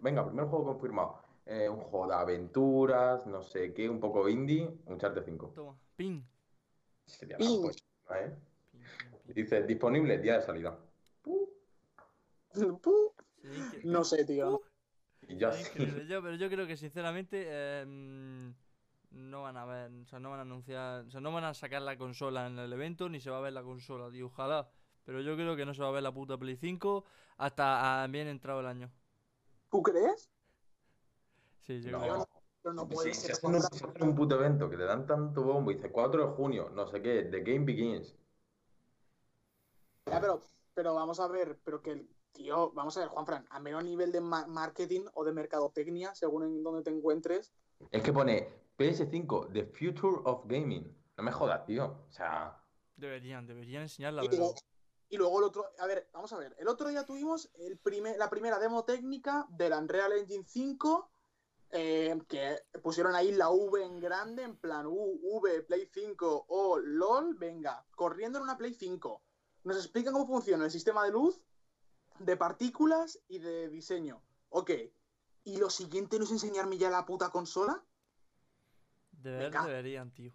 [0.00, 1.22] venga, primer juego confirmado.
[1.44, 5.52] Eh, un juego de aventuras, no sé qué, un poco indie, Uncharted 5.
[5.56, 6.22] Toma, ping.
[7.04, 7.62] Sería la Ping.
[7.62, 8.36] polla, ¿eh?
[8.70, 9.34] Ping, ping, ping.
[9.34, 10.78] Dice, disponible día de salida.
[11.22, 11.48] Puh,
[13.84, 14.56] No sé, tío.
[14.56, 14.60] Uh,
[15.28, 15.36] Y.
[15.38, 18.50] Yo- pero yo creo que sinceramente eh, mm,
[19.12, 21.54] no van a ver, o sea, no van a anunciar, o sea, no van a
[21.54, 24.68] sacar la consola en el evento ni se va a ver la consola, tío, ojalá.
[25.04, 27.04] Pero yo creo que no se va a ver la puta Play 5
[27.36, 28.90] hasta bien entrado el año.
[29.70, 30.30] ¿Tú crees?
[31.66, 32.00] Sí, yo No.
[32.00, 32.28] creo.
[32.62, 33.32] Pero no puede se ser.
[33.32, 36.32] hacen un, se hacen un puto evento que le dan tanto bombo, dice 4 de
[36.34, 38.14] junio, no sé qué, The Game Begins.
[40.06, 40.40] Ya, pero,
[40.74, 44.12] pero vamos a ver, pero que el tío, vamos a ver, Juanfran, a menos nivel
[44.12, 47.52] de ma- marketing o de mercadotecnia, según en donde te encuentres,
[47.90, 50.96] Es que pone PS5, The Future of Gaming.
[51.16, 52.04] No me jodas, tío.
[52.08, 52.62] O sea,
[52.96, 54.38] Deberían, deberían enseñarla, y pero...
[54.42, 54.54] luego,
[55.08, 58.16] y luego el otro, a ver, vamos a ver, el otro día tuvimos el primer,
[58.16, 61.10] la primera demo técnica del Unreal Engine 5,
[61.70, 66.78] eh, que pusieron ahí la V en grande, en plan U, V, Play 5 o
[66.78, 69.22] LOL, venga, corriendo en una Play 5.
[69.64, 71.40] Nos explican cómo funciona el sistema de luz,
[72.18, 74.22] de partículas y de diseño.
[74.50, 74.70] Ok.
[75.44, 77.84] ¿Y lo siguiente no es enseñarme ya la puta consola?
[79.22, 79.66] De ver, Venga.
[79.66, 80.32] deberían, tío.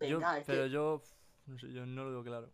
[0.00, 0.70] Yo- Venga, es pero que...
[0.70, 1.02] yo,
[1.46, 2.52] no sé, yo no lo veo claro.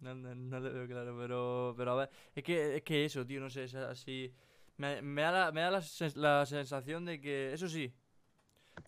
[0.00, 3.24] No, no, no lo veo claro, pero, pero a ver, es que, es que eso,
[3.26, 4.32] tío, no sé, es así.
[4.76, 7.92] Me, me da, la, me da la, sens- la sensación de que, eso sí,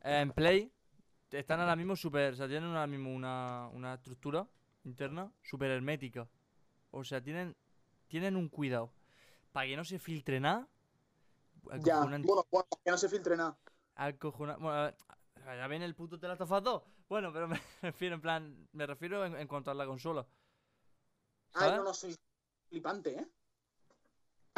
[0.05, 0.73] en Play
[1.33, 4.47] están ahora mismo súper, o sea, tienen ahora mismo una, una estructura
[4.85, 6.29] interna súper hermética.
[6.93, 7.57] O sea, tienen,
[8.09, 8.93] tienen un cuidado
[9.53, 10.69] para que no se filtre nada.
[11.85, 13.57] Ya, bueno, bueno, que no se filtre nada.
[14.59, 14.97] Bueno, a ver,
[15.45, 16.83] ya viene el puto The Last of Us 2.
[17.09, 18.69] Bueno, pero me refiero en plan.
[18.73, 20.27] Me refiero en, en cuanto a la consola.
[21.55, 21.77] Ay, ¿Sabes?
[21.77, 22.17] no, no, soy
[22.69, 23.27] flipante, ¿eh?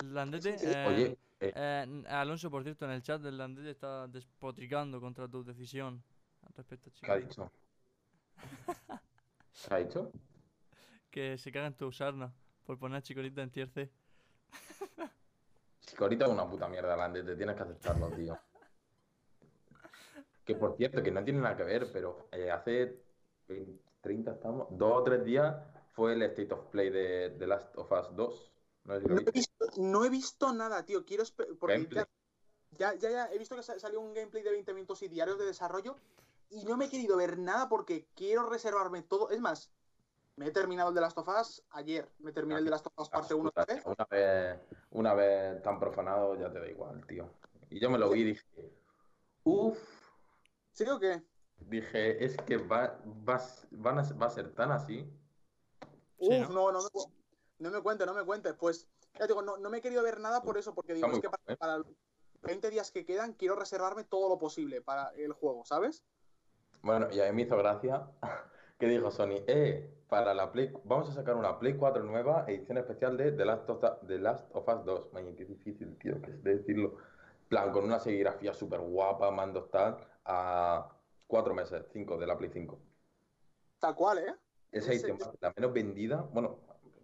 [0.05, 0.59] Landete.
[0.59, 0.73] Sí, sí.
[0.73, 5.29] eh, oye, eh, eh, Alonso, por cierto, en el chat del Landete está despotricando contra
[5.29, 6.03] tu decisión
[6.47, 7.51] al respecto, ¿qué ha dicho?
[9.69, 10.13] ¿Qué ha dicho?
[11.11, 12.31] Que se caga en tu sarna
[12.67, 13.91] por poner a Chicorita en tier C.
[15.87, 18.39] Es una puta mierda, Landes, te tienes que aceptarlo, tío.
[20.47, 23.03] Que por cierto, que no tiene nada que ver, pero eh, hace
[23.49, 25.57] 20, 30, estamos, dos o tres días
[25.93, 28.53] fue el State of Play de The Last of Us 2.
[28.85, 31.05] No he, visto, no he visto nada, tío.
[31.05, 31.25] Quiero
[31.59, 32.07] porque
[32.79, 35.37] ya, ya, ya he visto que sa- salió un gameplay de 20 minutos y diarios
[35.39, 35.97] de desarrollo
[36.51, 39.31] y no me he querido ver nada porque quiero reservarme todo.
[39.31, 39.73] Es más,
[40.37, 42.09] me he terminado el de Last of Us ayer.
[42.21, 43.85] Me terminé el de Last of Us parte 1 otra vez.
[43.85, 44.61] Una vez,
[44.93, 47.29] una vez tan profanado ya te da igual, tío.
[47.69, 48.45] Y yo me lo vi y dije,
[49.43, 49.96] uff,
[50.77, 51.23] ¿Sí o qué?
[51.59, 52.99] dije, es que va,
[53.29, 55.11] va, van a, va a ser tan así.
[56.19, 56.51] Uf, Sí, ¿no?
[56.51, 56.91] no, no, me,
[57.59, 58.55] no me cuentes, no me cuentes.
[58.55, 61.11] Pues, ya te digo, no, no me he querido ver nada por eso, porque digo,
[61.11, 61.57] es que para, bueno, ¿eh?
[61.57, 61.87] para los
[62.43, 66.05] 20 días que quedan quiero reservarme todo lo posible para el juego, ¿sabes?
[66.83, 68.11] Bueno, y a mí me hizo gracia
[68.79, 72.79] que dijo Sony, eh, para la Play, vamos a sacar una Play 4 nueva, edición
[72.79, 75.13] especial de The Last of, The Last of Us 2.
[75.13, 76.97] Vaya, qué difícil, tío, que es de decirlo.
[77.49, 80.89] plan, con una serigrafía súper guapa, mandos tal, a
[81.27, 82.79] cuatro meses, cinco de la Play 5.
[83.79, 84.35] Tal cual, ¿eh?
[84.73, 86.59] Esa edición, la menos vendida, bueno,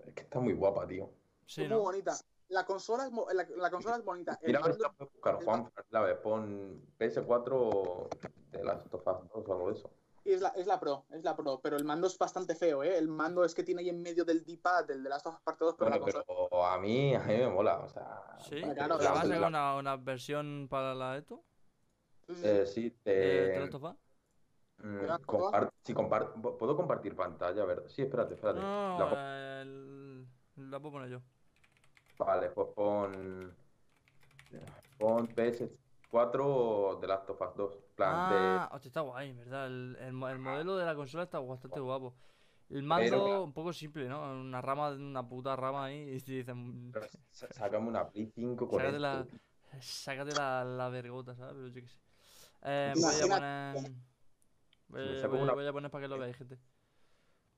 [0.06, 1.10] es que está muy guapa, tío.
[1.46, 1.76] Sí, es ¿no?
[1.76, 2.14] muy bonita.
[2.48, 4.38] La consola es, la, la consola es bonita.
[4.42, 8.08] El Mira, a ver si mando- la puedes buscar, Juan, la vez, pon PS4
[8.50, 9.90] de Last of Us 2 o algo de eso.
[10.24, 12.98] es, la, es la Pro, es la Pro, pero el mando es bastante feo, ¿eh?
[12.98, 15.40] El mando es que tiene ahí en medio del D-pad, del de Last of Us
[15.40, 16.24] Parte 2, pero Bueno, la consola...
[16.50, 18.36] pero a mí, a mí me mola, o sea...
[18.40, 21.42] Sí, Claro, ¿Pero claro, van a la- una, una versión para la esto?
[22.42, 23.60] Eh, sí, ¿De te-
[24.78, 27.62] mm, ¿Te la compar- sí, compar- ¿Puedo compartir pantalla?
[27.62, 28.60] A ver, sí, espérate, espérate.
[28.60, 30.26] No, La po- el-
[30.70, 31.20] la puedo poner yo.
[32.18, 33.54] Vale, pues pon...
[34.98, 37.76] Pon PS4 de Last of Us 2.
[37.96, 39.66] plan, de- Ah, hostia, está guay, ¿verdad?
[39.66, 42.14] El, el el modelo de la consola está bastante guapo.
[42.70, 44.22] El mando, Pero- un poco simple, ¿no?
[44.40, 46.92] Una rama, una puta rama ahí y te dicen...
[47.30, 49.02] Sácame una Play 5 con Sácate esto.
[49.02, 49.26] la,
[49.80, 51.54] sácate la, la vergota, ¿sabes?
[51.54, 51.98] Pero yo qué sé.
[52.62, 53.92] Eh, voy a poner...
[54.88, 56.58] Voy, saco voy- una- voy a poner para que lo veáis, gente.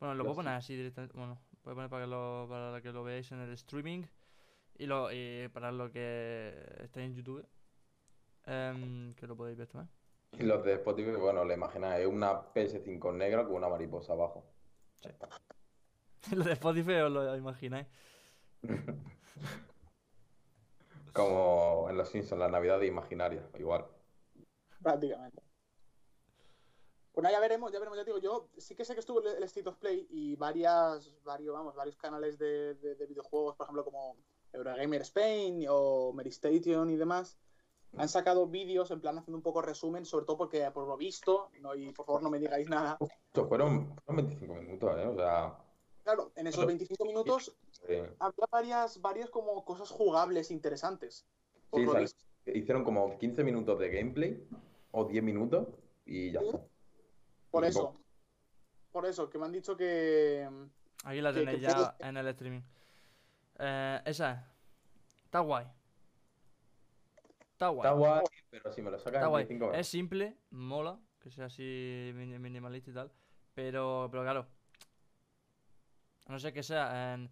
[0.00, 0.36] Bueno, lo puedo sí.
[0.36, 1.16] poner así directamente.
[1.16, 4.04] Bueno, voy a poner para que lo, para que lo veáis en el streaming.
[4.78, 7.46] Y, lo, y para lo que estáis en YouTube.
[8.46, 9.90] em, que lo podéis ver también.
[10.32, 14.44] Y los de Spotify, bueno, le imagináis, es una PS5 negra con una mariposa abajo.
[16.32, 17.86] lo de Spotify os lo imagináis.
[21.12, 23.86] Como en Los Simpsons, la Navidad de imaginaria, igual.
[24.84, 25.42] Prácticamente.
[27.16, 29.42] Nada, ya veremos, ya veremos, ya digo, yo sí que sé que estuvo el, el
[29.44, 33.84] State of Play y varias, varios, vamos, varios canales de, de- de videojuegos, por ejemplo,
[33.84, 34.16] como
[34.52, 37.38] Eurogamer Spain o Meristation y demás,
[37.96, 41.50] han sacado vídeos en plan haciendo un poco resumen, sobre todo porque por lo visto,
[41.60, 42.98] no, y por favor no me digáis nada,
[43.32, 45.06] fueron, fueron 25 minutos, ¿eh?
[45.06, 45.56] O sea,
[46.02, 46.66] claro, en esos Claro.
[46.68, 47.56] 25 minutos
[48.18, 51.24] había varias, varias como cosas jugables interesantes.
[51.70, 52.24] Por sí, lo sal- visto.
[52.46, 54.48] hicieron como 15 minutos de gameplay
[54.96, 55.66] o 10 minutos
[56.06, 56.46] y ya Sí.
[56.46, 56.60] está.
[57.50, 58.00] Por Y eso,
[58.92, 60.48] por eso, que me han dicho que...
[61.04, 62.60] Aquí la tenéis que ya puedes- en el streaming.
[63.58, 64.38] Eh, esa es.
[65.24, 65.66] Está guay.
[67.52, 67.78] Está guay.
[67.86, 69.44] Está guay, pero si me lo sacas Está en guay.
[69.44, 73.12] 25 Es simple, mola, que sea así mini- minimalista y tal.
[73.54, 74.46] Pero, pero claro.
[76.26, 77.30] A no ser que sea en.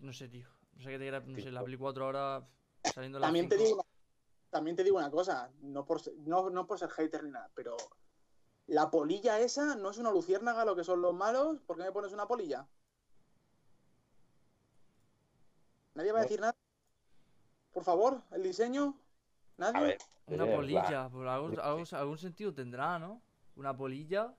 [0.00, 0.48] No sé, tío.
[0.74, 2.46] No sé que te quiera, no sé, la Play 4 ahora
[2.92, 3.84] saliendo la También te digo
[4.52, 7.50] también te digo una cosa, no por, ser, no, no por ser hater ni nada,
[7.54, 7.74] pero
[8.66, 11.58] la polilla esa no es una luciérnaga lo que son los malos.
[11.66, 12.68] ¿Por qué me pones una polilla?
[15.94, 16.54] ¿Nadie va a decir nada?
[17.72, 18.94] Por favor, el diseño.
[19.56, 19.78] ¿Nadie?
[19.78, 23.22] A ver, Una eh, polilla, por algún, algún- algún sentido tendrá, ¿no?
[23.56, 24.34] Una polilla.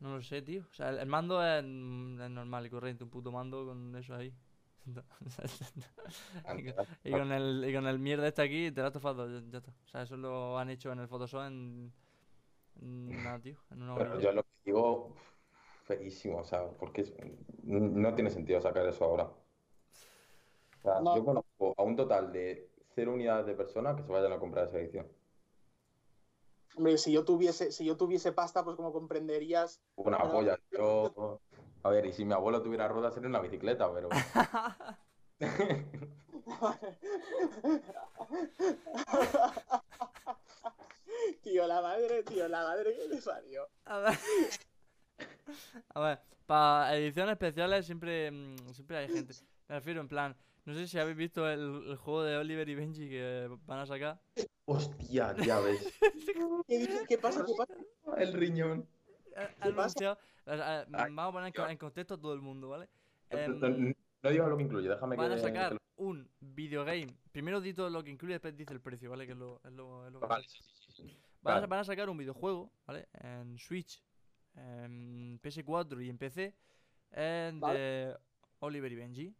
[0.00, 0.64] No lo sé, tío.
[0.70, 3.94] O sea, el, el mando es, mm, es normal y corriente, un puto mando con
[3.96, 4.34] eso ahí.
[6.58, 9.28] y, con, y con el, y con el mierda este aquí, te la has tofado,
[9.28, 9.70] ya, ya está.
[9.84, 11.92] O sea, eso lo han hecho en el Photoshop en.
[12.80, 13.56] en nada, tío.
[13.70, 14.24] En una Pero horilla.
[14.30, 15.14] yo lo que digo,
[15.84, 17.14] feísimo, o sea, porque es-
[17.62, 19.24] no tiene sentido sacar eso ahora.
[19.24, 21.16] O sea, No.
[21.16, 24.68] yo conozco a un total de cero unidades de personas que se vayan a comprar
[24.68, 25.06] esa edición.
[26.76, 29.80] Hombre, si yo tuviese, si yo tuviese pasta, pues como comprenderías.
[29.96, 30.58] Una Pero- polla.
[30.72, 31.40] Yo,
[31.84, 34.08] a ver, y si mi abuelo tuviera ruedas sería una bicicleta, pero
[41.42, 43.68] tío, la madre, tío, la madre que le parió.
[43.84, 44.18] A ver.
[45.94, 49.34] A ver, para ediciones especiales siempre, mm, siempre hay gente.
[49.68, 52.74] Me refiero en plan, no sé si habéis visto el, el juego de Oliver y
[52.74, 54.20] Benji que van a sacar.
[54.66, 55.86] hostia, ya ves.
[57.08, 57.44] ¿Qué, pasa?
[57.44, 57.74] ¿Qué pasa?
[58.16, 58.86] El riñón.
[59.34, 59.54] Pasa?
[59.60, 61.70] anunciado- Ay, vamos a poner en, co- Dios.
[61.72, 62.88] en contexto a todo el mundo, ¿vale?
[63.30, 66.28] No, Em, no digas lo que incluye, déjame van a que- sacar que lo- un
[66.40, 67.06] videogame.
[67.32, 69.26] Primero di todo lo que incluye, después dice el precio, ¿vale?
[69.26, 71.18] Que es lo, es lo, es lo Vale, sí, sí, sí.
[71.42, 73.08] Van, a, van a sacar un videojuego, ¿vale?
[73.12, 74.02] En Switch,
[74.56, 76.54] en PS4 y en PC.
[77.12, 77.78] En Vale.
[77.78, 78.16] de
[78.60, 79.34] Oliver y Benji,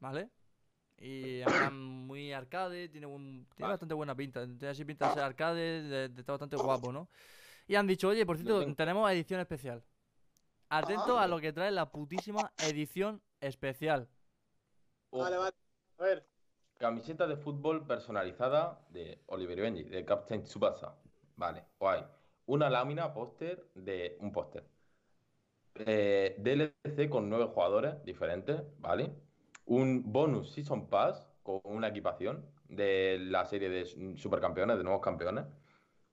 [0.00, 0.28] ¿vale?
[0.98, 1.42] Y
[1.72, 4.44] muy arcade, tiene, un, tiene bastante buena pinta.
[4.46, 7.08] Tiene así pinta de ser arcade, de, de estar bastante guapo, ¿no?
[7.68, 9.82] Y han dicho, oye, por cierto, tenemos edición especial.
[10.68, 11.24] Atento Ah.
[11.24, 14.08] a lo que trae la putísima edición especial.
[15.10, 15.54] O Vale, vale.
[15.98, 16.26] A ver,
[16.78, 20.94] Camiseta de fútbol personalizada de Oliver y Benji, de Captain Tsubasa.
[21.36, 22.04] Vale, guay.
[22.46, 24.64] Una lámina, póster de un póster.
[25.74, 29.10] Eh, DLC con nueve jugadores diferentes, ¿vale?
[29.64, 33.86] Un bonus Season Pass con una equipación de la serie de
[34.16, 35.46] supercampeones, de nuevos campeones.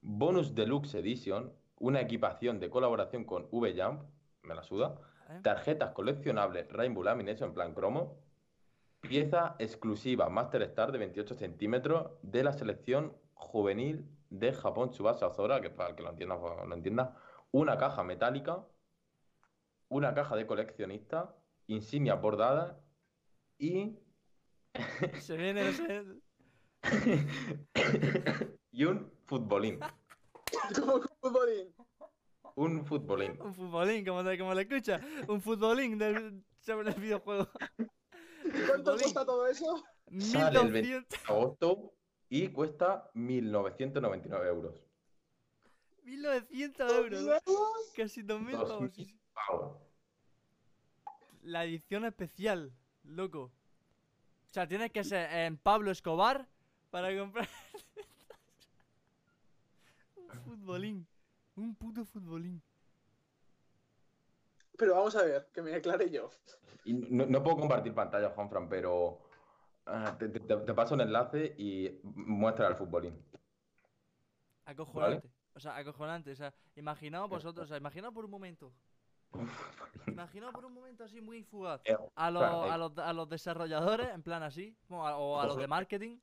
[0.01, 4.03] Bonus Deluxe Edition, una equipación de colaboración con V-Jump,
[4.43, 4.95] me la suda.
[5.41, 8.19] Tarjetas coleccionables Rainbow Lamination en plan cromo.
[9.01, 15.61] Pieza exclusiva Master Star de 28 centímetros de la selección juvenil de Japón Tsubasa Ozora,
[15.61, 17.17] que para el que lo entienda, pues, lo entienda.
[17.51, 18.65] Una caja metálica,
[19.89, 21.35] una caja de coleccionista,
[21.67, 22.75] insignias bordadas
[23.57, 23.99] y,
[25.19, 26.05] Se viene, se-
[28.71, 29.79] y un futbolín.
[30.79, 31.73] como con futbolín.
[32.55, 33.39] Un futbolín.
[33.41, 34.99] un futbolín, como, te- como le escucha.
[35.27, 37.47] Un futbolín del, sobre el videojuego.
[37.77, 39.01] ¿Cuánto Futbolín.
[39.01, 39.83] cuesta todo eso?
[40.19, 41.93] Sale el 1200, de agosto
[42.29, 44.75] y cuesta 1.999 euros.
[46.03, 47.21] 1900 euros.
[47.21, 47.41] euros?
[47.95, 48.97] Casi 2000 Dos pavos.
[48.97, 49.77] mil pavos.
[51.41, 52.71] La edición especial,
[53.03, 53.51] loco.
[54.49, 56.47] O sea, tienes que ser en Pablo Escobar
[56.91, 57.49] para comprar.
[60.17, 61.07] un futbolín.
[61.55, 62.61] Un puto futbolín.
[64.77, 66.31] Pero vamos a ver, que me aclare yo.
[66.83, 69.21] Y no, no puedo compartir pantalla, Juanfran, pero
[69.85, 73.23] ah, te, te- te paso un enlace y muestra el futbolín.
[74.65, 75.29] Acojonante.
[75.55, 76.31] O sea, acojonante.
[76.31, 78.73] O sea, imaginaos vosotros, o sea, imaginaos por un momento.
[80.07, 81.81] Imaginaos por un momento así muy fugaz.
[81.85, 82.69] Eh, A los, claro, eh.
[82.71, 86.17] a los, a los desarrolladores, en plan así, a- o a los de marketing,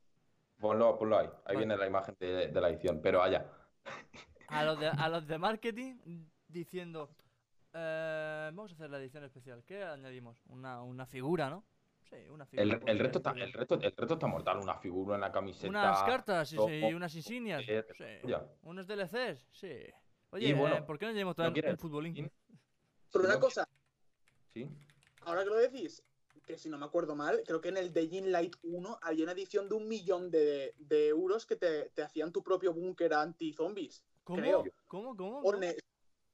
[0.61, 1.27] Ponlo, ponlo ahí.
[1.27, 1.59] Ahí Vale.
[1.59, 3.51] viene la imagen de, de la edición, pero allá.
[4.51, 5.97] A los de, a los de marketing
[6.49, 7.11] diciendo,
[7.73, 9.63] eh, vamos a hacer la edición especial.
[9.65, 10.43] ¿Qué añadimos?
[10.49, 11.65] Una, una figura, ¿no?
[12.09, 12.63] Sí, una figura.
[12.65, 14.59] El, el ser resto está, el, resto, el resto está mortal.
[14.59, 15.69] Una figura, una camiseta.
[15.69, 17.63] Unas cartas, sí, sí, unas insignias.
[17.69, 18.33] eh, Sí.
[18.63, 19.73] Unos DLCs, sí.
[20.31, 22.31] Oye, bueno, eh, ¿por qué no llevamos ¿no también quieres un futbolín?
[23.13, 23.69] Pero una no- cosa,
[24.53, 24.69] Sí.
[25.23, 26.03] ahora que lo decís,
[26.47, 29.33] que si no me acuerdo mal, creo que en el Dying Light 1 había una
[29.33, 34.05] edición de un millón de, de euros que te, te hacían tu propio búnker anti-zombies.
[34.31, 34.43] ¿Cómo?
[34.43, 34.65] creo.
[34.87, 35.17] ¿Cómo?
[35.17, 35.55] ¿Cómo?
[35.55, 35.77] En el,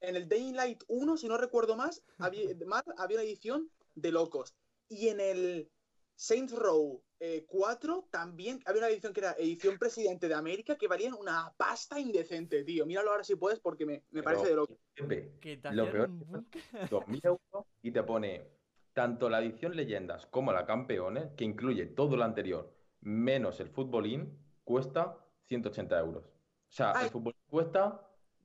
[0.00, 2.50] en el Dying Light 1, si no recuerdo más, había,
[2.96, 4.54] había una edición de locos.
[4.88, 5.70] Y en el
[6.14, 10.88] Saints Row eh, 4 también había una edición que era edición presidente de América que
[10.88, 12.86] valían una pasta indecente, tío.
[12.86, 14.78] Míralo ahora si puedes porque me, parece de loco.
[14.94, 16.62] Te lo peor un que fue- búnker.
[16.90, 18.46] 2.000 euros y te pone
[18.92, 24.38] tanto la edición Leyendas como la Campeones, que incluye todo lo anterior, menos el futbolín,
[24.64, 25.18] cuesta
[25.48, 26.35] 180 euros.
[26.68, 27.04] O sea, Ay.
[27.06, 28.00] el futbolín cuesta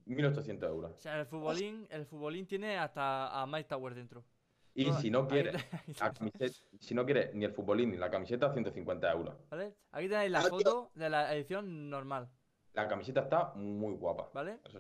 [0.06, 0.92] 1.800 euros.
[0.96, 4.24] O sea, el futbolín, el futbolín tiene hasta a Mike Tower dentro.
[4.74, 5.54] Y si no quieres,
[6.00, 9.36] la camiseta- si no quieres ni el futbolín ni la camiseta, 150 euros.
[9.50, 9.76] ¿Vale?
[9.92, 12.30] Aquí tenéis la Ah, foto de la edición normal,
[12.74, 14.30] La camiseta está muy guapa.
[14.34, 14.60] ¿vale?
[14.64, 14.80] Eso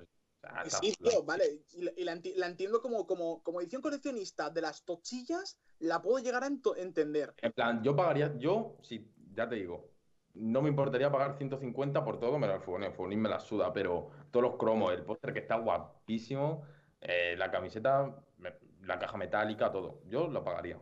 [0.82, 0.94] sí.
[0.96, 1.66] Tío, vale.
[1.74, 5.60] Y, la, y la enti- la entiendo como, como, como edición coleccionista de las tochillas,
[5.80, 7.34] la puedo llegar a entender.
[7.42, 9.91] En plan, yo pagaría, yo, sí, ya te digo,
[10.34, 13.73] no me importaría pagar 150 por todo, menos el futbolín, el futbolín me la suda,
[13.73, 16.63] pero todos los cromos, el póster que está guapísimo,
[17.01, 18.53] eh, la camiseta, me-
[18.84, 20.79] la caja metálica, todo, yo lo pagaría.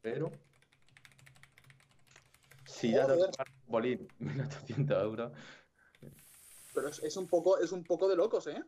[0.00, 0.30] Pero,
[2.64, 3.20] si ya te el
[3.66, 5.32] futbolín 1800 euros,
[6.74, 8.62] Pero es, es un poco, es un poco de locos, ¿eh?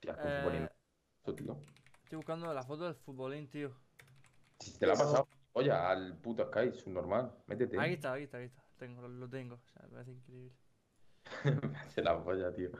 [0.00, 1.56] tía, el futbolín, Eh, tío.
[2.02, 3.70] estoy buscando la foto del futbolín, tío.
[4.58, 7.80] Si te la ha pasado, oye, al puto Sky, subnormal, métete.
[7.80, 8.62] Aquí está, aquí está, aquí está.
[8.78, 9.54] Tengo, lo, lo tengo.
[9.56, 10.52] O sea, me parece increíble.
[11.72, 12.70] Me hace la polla, tío.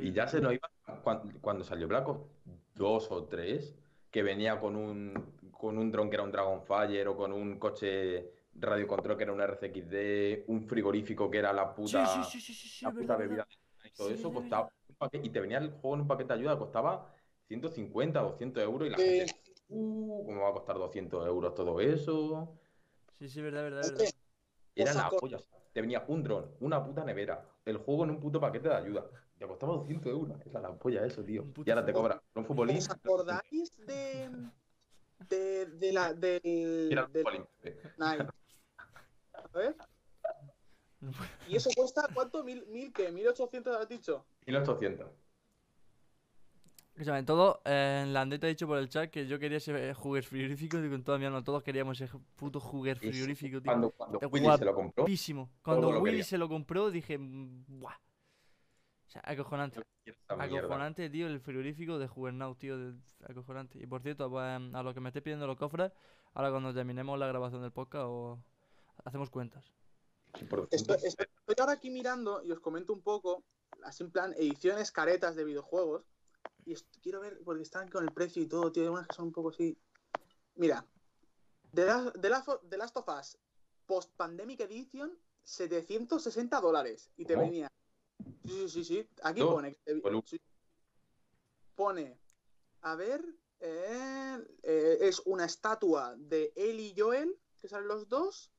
[0.00, 0.68] Y ya se nos iba
[1.02, 2.26] cuan- cuando, salió Black Ops
[2.74, 3.76] 2 o 3,
[4.10, 5.12] que venía con un,
[5.52, 9.40] con un dron que era un Dragonfire o con un coche radiocontrol que era un
[9.40, 13.18] RCXD, un frigorífico que era la puta, sí, sí, sí, sí, sí, la puta verdad,
[13.18, 13.84] bebida verdad.
[13.84, 16.32] y todo Sí, eso costaba un paquete- y te venía el juego en un paquete
[16.32, 17.14] de ayuda, costaba
[17.48, 19.26] 150, 200 euros y la gente,
[19.68, 22.58] uh, ¿cómo va a costar 200 euros todo eso?
[23.18, 24.04] Sí, sí, verdad, verdad, verdad.
[24.74, 25.38] Era la polla.
[25.72, 29.06] Te venía un dron, una puta nevera, el juego en un puto paquete de ayuda.
[29.38, 30.38] Te costaba 200 euros.
[30.46, 31.46] Era la polla eso, tío.
[31.64, 32.78] Y ahora te cobra un futbolín.
[32.78, 34.30] ¿Os acordáis de,
[35.28, 37.46] de, de la, del, del.
[37.60, 37.80] Pepe.
[37.98, 38.22] Night?
[41.48, 42.42] ¿Y eso cuesta cuánto?
[42.42, 43.12] ¿Mil, mil qué?
[43.12, 44.24] ¿1800 has dicho?
[44.46, 45.06] 1800.
[46.96, 50.82] Escúchame, todo, eh, Landet ha dicho por el chat que yo quería ese juguete frigorífico
[50.82, 53.70] y con toda mi alma todos queríamos ese puto sí, frigorífico, tío.
[53.70, 55.50] Cuando, cuando Willy se lo compró, Guapísimo.
[55.62, 57.92] Cuando Willy se lo compró dije, "Mm, ¡buah!
[57.92, 59.82] O sea, acojonante.
[60.06, 60.42] mierda.
[60.42, 63.78] Acojonante, tío, el frigorífico de Juggernaut, tío, de- acojonante.
[63.78, 65.92] Y por cierto, pues, a lo que me esté pidiendo los cofres,
[66.32, 68.42] ahora cuando terminemos la grabación del podcast o
[69.04, 69.70] hacemos cuentas.
[70.70, 70.96] Estoy
[71.58, 73.44] ahora aquí mirando y os comento un poco,
[73.84, 76.06] así en plan, ediciones caretas de videojuegos.
[76.64, 78.82] Y quiero ver, porque están con el precio y todo, tío.
[78.84, 79.76] Hay unas que son un poco así.
[80.56, 80.84] Mira,
[81.72, 83.38] The Last, The Last of- The Last of Us
[83.86, 87.10] Post Pandemic Edition, 760 dólares.
[87.16, 87.46] Y te ¿Cómo?
[87.46, 87.70] venía.
[88.44, 89.08] Sí, sí, sí, sí.
[89.22, 89.76] Aquí No, pone.
[90.24, 90.40] sí.
[91.74, 92.18] Pone.
[92.82, 93.24] A ver.
[93.60, 98.52] eh, eh, es una estatua de él y Joel, que salen los dos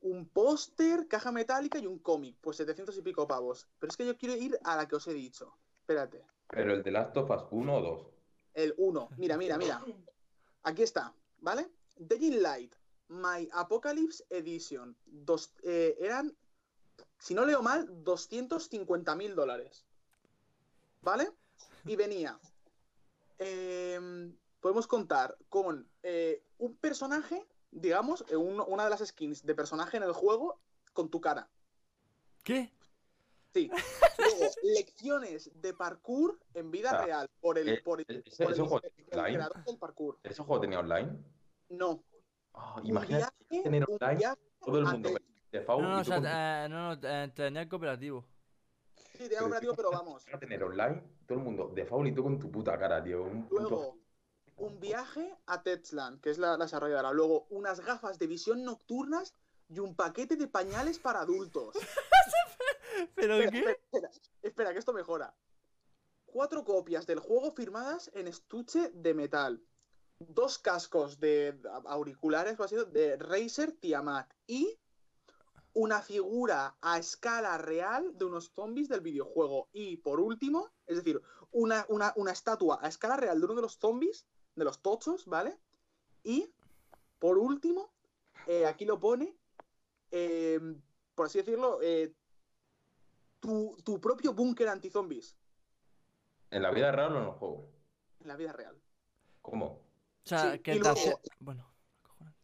[0.00, 2.36] un póster, caja metálica y un cómic.
[2.40, 3.68] Pues 700 y pico pavos.
[3.78, 5.54] Pero es que yo quiero ir a la que os he dicho.
[5.80, 6.24] Espérate.
[6.50, 8.06] Pero el de Last of Us 1 o 2.
[8.54, 9.08] El 1.
[9.16, 9.82] Mira, mira, mira.
[10.64, 11.68] Aquí está, ¿vale?
[11.96, 12.74] Dying Light,
[13.08, 14.96] My Apocalypse Edition.
[15.06, 16.36] Dos, eh, eran,
[17.18, 19.84] si no leo mal, 250 mil dólares.
[21.02, 21.30] ¿Vale?
[21.86, 22.38] Y venía.
[23.42, 29.54] em, podemos contar con eh, un personaje, digamos, eh, un- una de las skins de
[29.54, 30.60] personaje en el juego
[30.92, 31.48] con tu cara.
[32.44, 32.70] ¿Qué?
[33.52, 33.68] Sí.
[34.18, 37.30] Luego, lecciones de parkour en vida Ah, real.
[37.40, 39.34] Por el, eh, por el, ese- por ese el- juego el online.
[39.38, 40.18] creador del parkour.
[40.22, 41.18] ¿Ese juego tenía online?
[41.70, 42.02] No.
[42.76, 45.22] Un imagínate viaje- tener online todo el mundo Tel-
[45.52, 48.24] de Faul No, no, y o sea, con- eh, no, no, eh, tenía cooperativo.
[49.12, 50.24] Sí, tenía cooperativo, pero vamos.
[50.32, 53.22] a tener online todo el mundo de Faul y tú con tu puta cara, tío.
[53.22, 53.98] Un puto- Luego,
[54.56, 57.12] un viaje a Techland, que es la, la desarrolladora.
[57.12, 59.34] Luego, unas gafas de visión nocturnas
[59.68, 61.74] y un paquete de pañales para adultos.
[63.14, 63.58] ¿Pero Espera, qué?
[63.58, 64.10] espera, espera,
[64.42, 65.34] espera, que esto mejora.
[66.26, 69.62] Cuatro copias del juego firmadas en estuche de metal.
[70.18, 74.30] Dos cascos de auriculares o así, de Razer Tiamat.
[74.46, 74.78] Y
[75.72, 79.68] una figura a escala real de unos zombies del videojuego.
[79.72, 81.20] Y por último, es decir,
[81.52, 84.26] una, una- una estatua a escala real de uno de los zombies,
[84.56, 85.58] de los tochos, ¿vale?
[86.22, 86.52] Y
[87.18, 87.92] por último,
[88.46, 89.36] eh, aquí lo pone,
[90.10, 90.60] eh,
[91.14, 92.14] por así decirlo, eh,
[93.40, 95.36] tu, tu propio búnker anti-zombies
[96.50, 97.70] ¿En la vida real o en el juego?
[98.20, 98.76] en la vida real.
[99.40, 99.66] ¿Cómo?
[99.66, 99.82] O
[100.24, 101.66] sea, Sí, que luego- Bueno.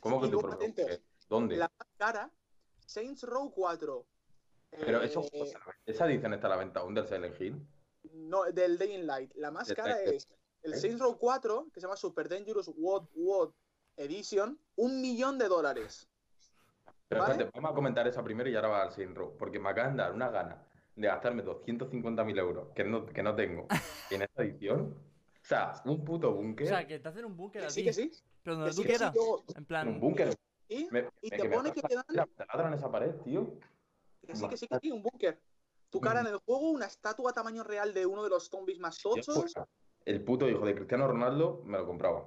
[0.00, 0.56] ¿Cómo que tu propio?
[0.56, 1.56] atentos, eh, ¿Dónde?
[1.56, 2.30] La más cara,
[2.86, 4.06] Saints Row 4.
[4.70, 5.52] Pero eso, eh,
[5.84, 7.66] esa edición está a la venta aún del Silent Hill.
[8.12, 9.32] no, del Day in Light.
[9.34, 10.28] La más cara es
[10.62, 10.74] el.
[10.76, 13.52] Saints Row 4, que se llama Super Dangerous World, World
[13.96, 16.08] Edition, un millón de dólares.
[17.08, 17.32] Pero ¿Vale?
[17.32, 19.36] espérate, vamos a comentar esa primero y ahora va al Saints Row.
[19.36, 20.66] Porque me acaban de dar una gana
[20.96, 23.66] de gastarme 250.000 euros que no, que no tengo
[24.10, 24.80] en esta edición.
[25.42, 26.66] O sea, un puto O búnker.
[26.66, 28.10] sea, que te hacen un búnker Que a sí, que sí.
[28.42, 29.14] Pero donde tú sí, quieras.
[29.14, 30.34] luego- En en plan, un búnker.
[30.68, 32.90] y, Me- y me- te que me pone que te dan Mira, me taladran esa
[32.90, 33.54] pared, tío.
[34.26, 35.38] que sí, que sí, que sí, un búnker.
[35.90, 38.80] Tu cara en el juego, una estatua a tamaño real de uno de los zombies
[38.80, 39.54] más Yo tochos,
[40.04, 42.26] El puto hijo de Cristiano Ronaldo me lo compraba.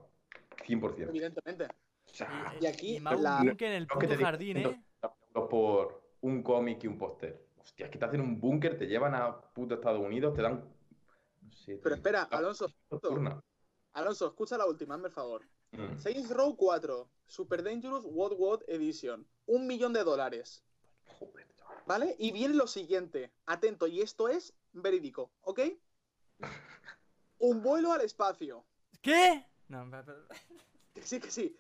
[0.65, 1.09] 100%.
[1.09, 1.65] evidentemente.
[1.65, 4.57] O sea, Y aquí, y más la- un búnker en el puto te digo, jardín,
[4.57, 4.61] ¿eh?
[4.61, 7.45] 150 euros por un cómic y un póster.
[7.69, 10.63] Hostia, es que te hacen un búnker, te llevan a puto Estados Unidos, te dan.
[11.41, 13.39] no sé, Pero espera, Alonso, nocturna.
[13.93, 15.43] Alonso, escucha la última, hazme el favor.
[15.71, 15.97] Mm.
[15.99, 20.63] Saints Row 4, Super Dangerous World World Edition, un millón de dólares,
[21.19, 21.47] Joder.
[21.85, 22.15] ¿vale?
[22.17, 25.59] Y viene lo siguiente, atento, y esto es verídico, ¿ok?
[27.37, 28.65] Un vuelo al espacio,
[29.01, 29.45] ¿Qué?
[29.67, 30.41] No, espera, espera.
[30.95, 31.55] que sí, que sí.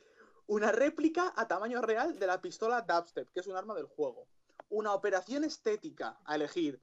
[0.47, 4.27] Una réplica a tamaño real de la pistola Dubstep, que es un arma del juego.
[4.69, 6.81] Una operación estética a elegir.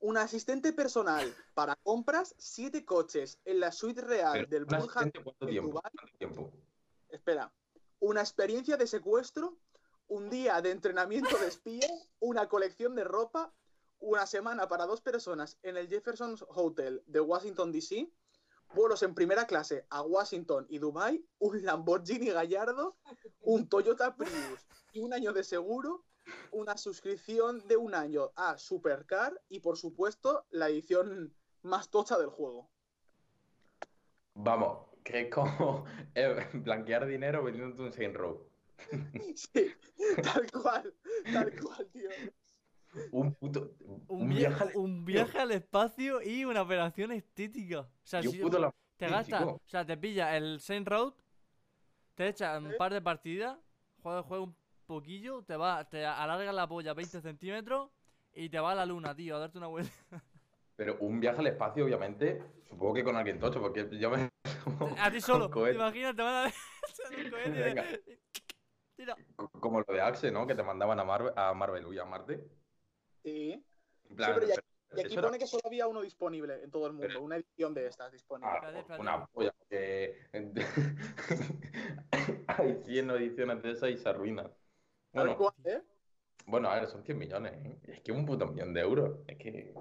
[0.00, 4.96] Un asistente personal para compras, siete coches en la suite real Pero, del ¿un Burj
[4.96, 5.68] asistente ¿Cuánto en tiempo?
[5.68, 6.52] Dubái.
[7.08, 7.52] Espera,
[8.00, 9.58] una experiencia de secuestro,
[10.06, 11.88] un día de entrenamiento de espía,
[12.20, 13.52] una colección de ropa,
[14.00, 18.10] una semana para dos personas en el Jefferson Hotel de Washington, D.C.,
[18.74, 22.96] vuelos en primera clase a Washington y Dubai, un Lamborghini Gallardo,
[23.40, 26.04] un Toyota Prius y un año de seguro,
[26.52, 32.28] una suscripción de un año a Supercar y, por supuesto, la edición más tocha del
[32.28, 32.70] juego.
[34.34, 38.48] Vamos, que es como eh, blanquear dinero vendiéndote un Saint Row.
[39.34, 39.74] Sí,
[40.22, 40.94] tal cual,
[41.32, 42.08] tal cual, tío.
[43.10, 43.74] Un puto.
[44.06, 47.80] Un, viaje al un viaje al espacio y una operación estética.
[47.80, 50.86] O sea, y un si puto la- te gastas, o sea, te pilla el Saint
[50.86, 51.12] Road,
[52.14, 52.76] te echa un ¿Eh?
[52.76, 53.58] par de partidas,
[54.02, 54.56] juega, juega un
[54.98, 57.90] poquillo, te va, te alarga la polla 20 centímetros
[58.32, 59.92] y te va a la luna, tío, a darte una vuelta.
[60.76, 64.30] Pero un viaje al espacio, obviamente, supongo que con alguien tocho, porque yo me.
[64.98, 65.50] A ti solo.
[65.50, 65.76] cohete.
[65.76, 66.52] Imagínate, te van a.
[67.50, 67.84] Venga.
[68.06, 68.18] y-
[68.96, 69.16] Tira.
[69.36, 70.46] Co- Como lo de Axe, ¿no?
[70.46, 72.44] Que te mandaban a Marvel, a Marvel uy, a Marte.
[73.22, 73.64] Sí.
[74.08, 74.54] En plan, pero ya-
[74.88, 77.22] pero Y aquí era- pone que solo había uno disponible en todo el mundo, Pero-
[77.22, 78.50] una edición de estas disponible.
[78.62, 80.16] Ah, una polla, que
[82.46, 84.50] hay 100 ediciones de esas y se arruinan.
[85.12, 85.82] Bueno, ¿eh?
[86.46, 87.78] bueno, a ver, son 100 millones, ¿eh?
[87.84, 89.18] Es que un puto millón de euros.
[89.26, 89.74] Es que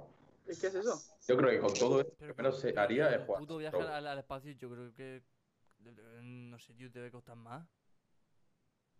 [0.47, 1.01] ¿Es que es eso?
[1.27, 3.41] yo creo que con todo esto, Pero lo primero que- se haría es un jugar.
[3.41, 5.23] puto viaje al, al espacio, yo creo que.
[6.21, 7.67] No sé, tío, debe costar más.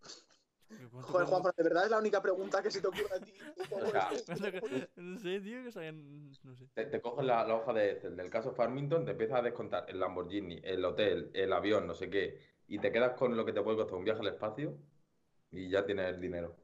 [0.70, 3.20] Yo, ¿cuánto Joder, Juanfran, de verdad es la única pregunta que se te ocurre a
[3.22, 3.34] ti.
[4.98, 6.30] No sé, tío, que sabían.
[6.44, 6.68] No sé.
[6.74, 9.86] Te, te coges la, la hoja de Excel del caso Farmington, te empiezas a descontar
[9.90, 13.54] el Lamborghini, el hotel, el avión, no sé qué, y te quedas con lo que
[13.54, 14.78] te puede costar un viaje al espacio
[15.58, 16.56] y ya tienes el dinero.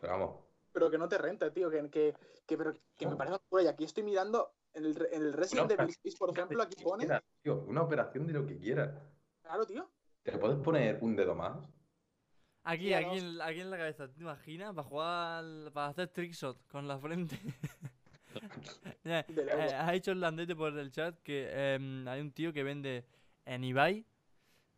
[0.00, 0.36] Pero vamos,
[0.72, 2.14] pero que no te renta, tío, que, que,
[2.46, 3.62] que, pero que me parece locura.
[3.64, 6.82] Y aquí estoy mirando en el, en el Resident Una Evil 6, por ejemplo, aquí
[6.82, 7.04] pone.
[7.04, 8.90] quieras, tío, una operación de lo que quieras.
[9.42, 9.90] Claro, tío.
[10.22, 11.58] ¿Te puedes poner un dedo más?
[12.64, 14.74] Aquí, aquí, en, aquí en la cabeza, ¿te imaginas?
[14.74, 15.38] Para jugar.
[15.38, 17.38] al- Para hacer trickshot con la frente.
[19.04, 19.24] Eh,
[19.74, 23.04] ha dicho el landete por el chat que em, hay un tío que vende
[23.46, 24.04] en eBay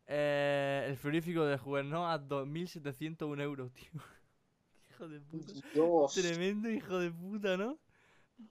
[0.07, 3.91] eh, el frigorífico de Juventud a 2.701 euros, tío.
[4.89, 5.53] Hijo de puta.
[5.73, 6.13] Dios.
[6.13, 7.77] Tremendo hijo de puta, ¿no?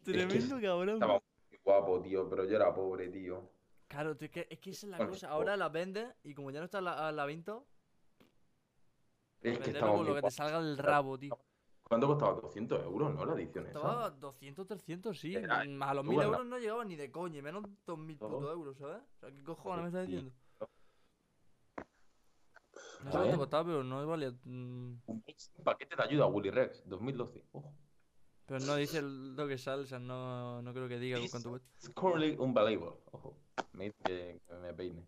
[0.03, 0.95] Tremendo cabrón.
[0.95, 1.15] Estaba
[1.51, 3.51] muy guapo, tío, pero yo era pobre, tío.
[3.89, 5.29] Claro, tío, es que, es que esa es la Bueno, cosa.
[5.31, 7.61] Ahora las vendes y como ya no está a la, venta,
[9.43, 11.37] Es que estaba con lo que te salga del rabo, tío.
[11.83, 12.35] ¿Cuánto costaba?
[12.41, 13.25] 200 euros, ¿no?
[13.27, 14.11] La edición Estaba esa.
[14.11, 15.35] 200, 300, sí.
[15.35, 17.65] Era- a los tú 1000 vas a- euros no llegaba ni de coña, y menos
[17.85, 19.03] 2000 putos euros, ¿sabes?
[19.17, 20.33] O sea, ¿qué cojones me estás diciendo?
[23.05, 24.31] No cuánto costaba, pero no valía.
[24.45, 25.25] mm, Un
[25.65, 27.45] paquete de ayuda, Willy Rex, 2012.
[27.53, 27.73] Ojo.
[28.47, 31.51] Pero no dice lo que sale, o sea, no, no creo que diga This cuánto
[31.51, 31.69] cuesta.
[31.79, 32.99] is currently unbelievable.
[33.13, 33.37] Ojo.
[33.73, 35.07] Me dice que, me peine.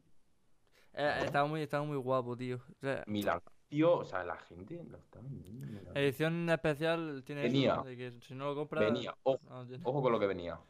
[0.95, 2.57] Eh, estaba, muy, estaba muy guapo, tío.
[2.57, 5.90] O sea, Milán, tío, o sea, la gente lo está vendiendo.
[5.95, 7.76] Edición especial tiene eso, Venía.
[7.76, 7.84] ¿no?
[7.84, 8.84] De que si no lo compras.
[8.84, 10.61] Venía, ojo, no, ojo con lo que venía.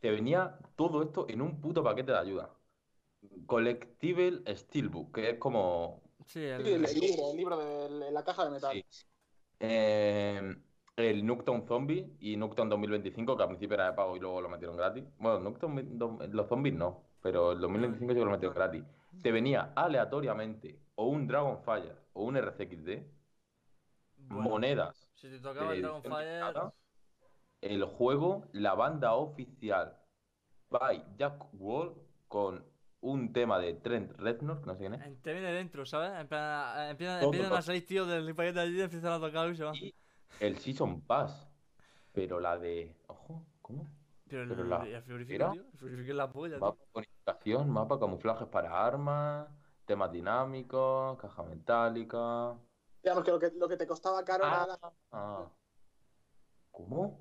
[0.00, 2.50] Te venía todo esto en un puto paquete de ayuda.
[3.46, 6.02] Collectible Steelbook, que es como.
[6.24, 7.56] Sí, Sí, el, el, el libro, el libro
[7.88, 8.72] de la caja de metal.
[8.72, 8.84] Sí.
[9.60, 10.56] Eh,
[10.96, 14.48] el Nuketown Zombie y Nuketown 2025, que al principio era de pago y luego lo
[14.48, 15.04] metieron gratis.
[15.18, 15.98] Bueno, Nuketown,
[16.32, 18.84] los zombies no, pero el 2025 sí lo metieron gratis.
[19.22, 23.04] Te venía aleatoriamente o un Dragonfire o un RCXD,
[24.16, 26.72] bueno, monedas Si te tocaba el Dragonfire.
[27.60, 29.96] el juego, la banda oficial
[30.70, 31.94] by Jack Wall
[32.28, 32.64] con
[33.04, 36.10] un tema de Trent Reznor, que no sé quién es, Te viene dentro, ¿sabes?
[36.10, 36.20] Eh,
[36.90, 37.58] empiezan, Todo, empiezan todo.
[37.58, 39.74] a salir tíos del paquete de ayuda, empiezan a tocar y se van.
[39.76, 39.94] y
[40.40, 41.46] el Season Pass,
[42.12, 42.96] pero la de...
[43.08, 43.86] Ojo, ¿cómo?
[44.26, 45.52] Pero el, pero la- el frigorífico, ¿era?
[45.52, 45.62] tío.
[45.70, 46.60] El frigorífico es la polla, tío.
[46.64, 49.48] Mapa bonificación, mapa camuflajes para armas,
[49.84, 52.56] temas dinámicos, caja metálica.
[53.02, 55.50] Digamos que lo que, lo que te costaba caro era Ah, la- ah.
[56.70, 57.20] ¿Cómo?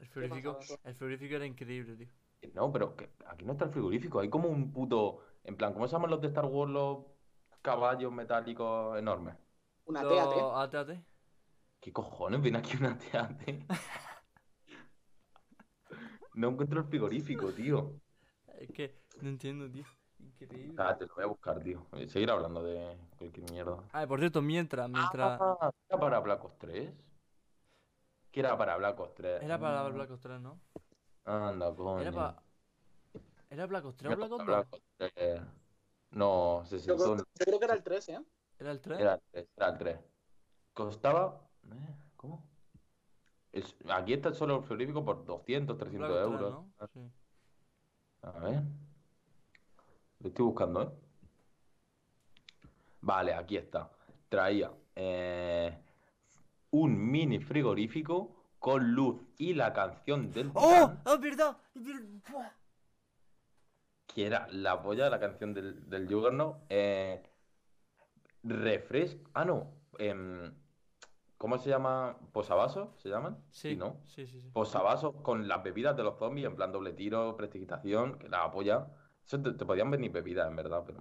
[0.00, 2.08] El frigorífico, el frigorífico era increíble, tío.
[2.54, 5.20] No, pero que aquí no está el frigorífico, hay como un puto.
[5.44, 6.98] En plan, ¿cómo se llaman los de Star Wars los
[7.62, 9.34] caballos metálicos enormes?
[9.86, 10.74] una Los TAT.
[10.74, 10.98] AT-AT.
[11.80, 12.42] ¿Qué cojones?
[12.42, 13.66] Viene aquí una teate.
[16.34, 18.00] No encuentro el frigorífico, tío.
[18.58, 19.84] Es que no entiendo, tío.
[20.18, 20.74] Increíble.
[20.78, 21.86] Ah, te lo voy a buscar, tío.
[21.92, 23.78] Voy a Seguir hablando de cualquier mierda.
[23.92, 25.40] Ah, por cierto, mientras, mientras.
[25.40, 26.92] Ah, ¿era para Black Ops 3?
[28.30, 29.42] ¿Qué era para Black Ops 3?
[29.42, 30.60] Era para Ah, Black Ops 3, ¿no?
[31.28, 32.00] Anda, coño.
[32.00, 32.42] Era para.
[33.50, 34.66] ¿Era Black Ops 3 o Black Ops para 2?
[34.70, 35.42] Black Ops 3.
[36.10, 38.20] No, se Yo creo, yo creo que era el 3, ¿eh?
[38.58, 39.00] ¿Era el 3?
[39.00, 39.98] Era el 3, era el 3.
[40.72, 41.40] Costaba.
[41.70, 42.42] eh, ¿Cómo?
[43.52, 46.64] Es- aquí está solo el frigorífico por 200, 300 Black Ops 3, euros.
[46.80, 46.86] ¿no?
[46.92, 47.12] Sí.
[48.22, 48.62] A ver.
[50.20, 50.88] Lo estoy buscando, ¿eh?
[53.00, 53.90] Vale, aquí está.
[54.28, 55.78] Traía eh,
[56.70, 60.90] un mini frigorífico con luz y la canción del ¡Oh!
[60.90, 61.56] Titán, ¡Oh, es verdad!
[64.06, 66.56] que era la polla de la canción del, del Juggernaut.
[66.68, 67.22] Eh,
[68.42, 69.16] refresh.
[69.34, 69.74] Ah, no.
[69.98, 70.52] em,
[71.36, 72.18] ¿cómo se llama?
[72.32, 72.88] ¿Posavasos?
[73.00, 73.38] ¿Se llaman?
[73.50, 74.00] Sí, ¿no?
[74.06, 74.50] sí, sí, sí.
[74.52, 78.86] posavasos con las bebidas de los zombies, en plan doble tiro, prestigitación, que la apoya.
[79.24, 81.00] Eso te, te podían venir bebidas, en verdad, pero.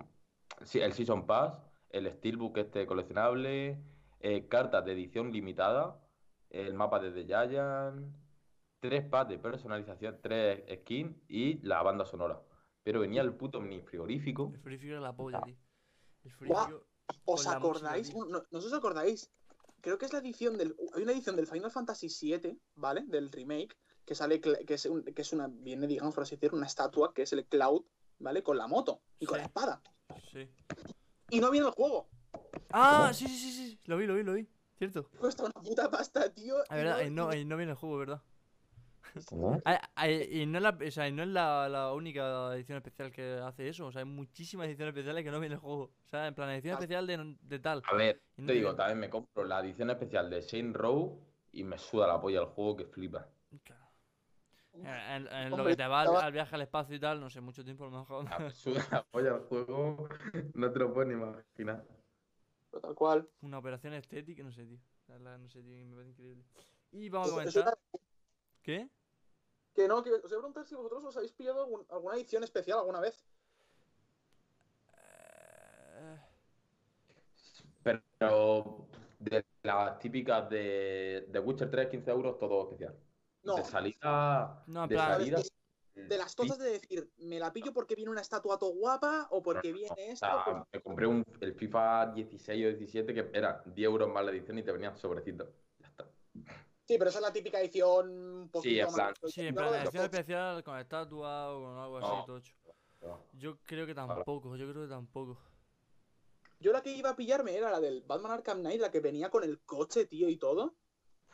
[0.64, 1.54] Sí, el Season Pass,
[1.90, 3.80] el Steelbook este coleccionable,
[4.20, 6.00] eh, cartas de edición limitada,
[6.50, 8.16] el mapa de The Giant,
[8.80, 12.42] tres packs de personalización, tres skins y la banda sonora.
[12.84, 14.52] Pero venía el puto mini frigorífico.
[14.54, 15.56] El frigorífico era la polla, tío.
[16.24, 16.86] El frigorífico.
[17.26, 18.10] ¿Os música, acordáis?
[18.10, 18.26] tío.
[18.26, 19.32] No, no os acordáis
[19.82, 20.76] creo que es la edición del.
[20.96, 23.04] Hay una edición del Final Fantasy VII, ¿vale?
[23.08, 26.58] Del remake, que sale, que es, un- que es una, viene, digamos, por así decirlo,
[26.58, 27.86] una estatua, que es el Cloud,
[28.20, 28.44] ¿vale?
[28.44, 29.82] Con la moto y con la espada.
[30.32, 30.50] Sí.
[31.30, 32.10] Y no viene el juego.
[32.72, 33.80] Ah, sí, sí, sí, sí.
[33.86, 34.48] Lo vi, lo vi, lo vi.
[34.78, 35.10] Cierto.
[35.20, 36.56] Cuesta una puta pasta, tío.
[36.70, 38.22] La y verdad, no- no, y- ahí no viene el juego, ¿verdad?
[39.32, 39.60] ¿No?
[39.66, 43.12] Ah, ah, Y no es la, o sea, no es la, la única edición especial
[43.12, 43.88] que hace eso.
[43.88, 45.84] O sea, hay muchísimas ediciones especiales que no viene el juego.
[45.86, 46.80] O sea, en plan, edición Ah.
[46.80, 47.82] especial de, de tal.
[47.90, 48.78] A ver, no te digo, viene.
[48.78, 51.20] también me compro la edición especial de Saint Row
[51.52, 53.28] y me suda la polla el juego que flipa.
[53.64, 53.84] Claro.
[54.74, 57.42] En, en- en lo que te va al, viaje al espacio y tal, no sé,
[57.42, 58.26] mucho tiempo a lo mejor.
[58.30, 60.08] Ah, Me suda la polla el juego,
[60.54, 61.84] no te lo puedes ni imaginar.
[62.78, 63.28] Pero tal cual.
[63.42, 64.78] Una operación estética, no sé, tío.
[65.08, 66.44] La verdad, no sé, tío, me parece increíble.
[66.92, 67.64] Y vamos a Eso- comentar.
[67.64, 68.02] era-
[68.62, 68.90] ¿Qué?
[69.74, 72.44] Que no, que os voy a preguntar si vosotros os habéis pillado algún- alguna edición
[72.44, 73.26] especial alguna vez.
[74.94, 76.18] Eh,
[77.84, 78.88] Pero
[79.20, 82.96] de las típicas de, de Witcher 3, 15 euros, todo especial.
[83.44, 83.56] No.
[83.56, 84.64] De salida.
[84.68, 85.40] No, en de plan- salida.
[86.04, 89.42] De las totas de decir, ¿me la pillo porque viene una estatua todo guapa o
[89.42, 90.26] porque viene O esto?
[90.26, 94.24] sea, Pues- me compré un, el FIFA 16 o 17 que era 10 euros más
[94.24, 95.48] la edición y te venían sobrecitos.
[95.80, 96.06] Ya está.
[96.86, 99.56] Sí, pero esa es la típica edición un poquito Sí, en más- plan- Sí, en
[99.56, 102.26] plan, de edición especial con estatua o con algo así, No.
[102.26, 102.54] tocho.
[103.02, 103.24] No.
[103.34, 105.38] Yo creo que tampoco, yo creo que tampoco.
[106.60, 109.30] Yo la que iba a pillarme era la del Batman Arkham Knight, la que venía
[109.30, 110.76] con el coche, tío, y todo.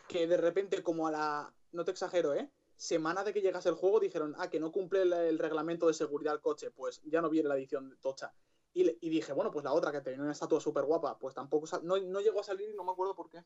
[0.08, 1.54] Que de repente, como a la.
[1.72, 2.52] No te exagero, ¿eh?
[2.84, 5.94] Semana de que llegase el juego, dijeron, ah, que no cumple el, el reglamento de
[5.94, 6.70] seguridad el coche.
[6.70, 8.34] Pues ya no viene la edición tocha.
[8.74, 11.34] Y, le- y dije, bueno, pues la otra que tenía una estatua súper guapa, pues
[11.34, 11.66] tampoco.
[11.66, 13.42] sal- No, no llegó a salir y no me acuerdo por qué.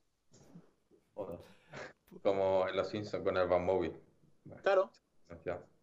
[1.13, 1.37] Joder.
[2.23, 4.01] Como en Los Simpsons con el Batmobile.
[4.43, 4.91] Bueno, Claro.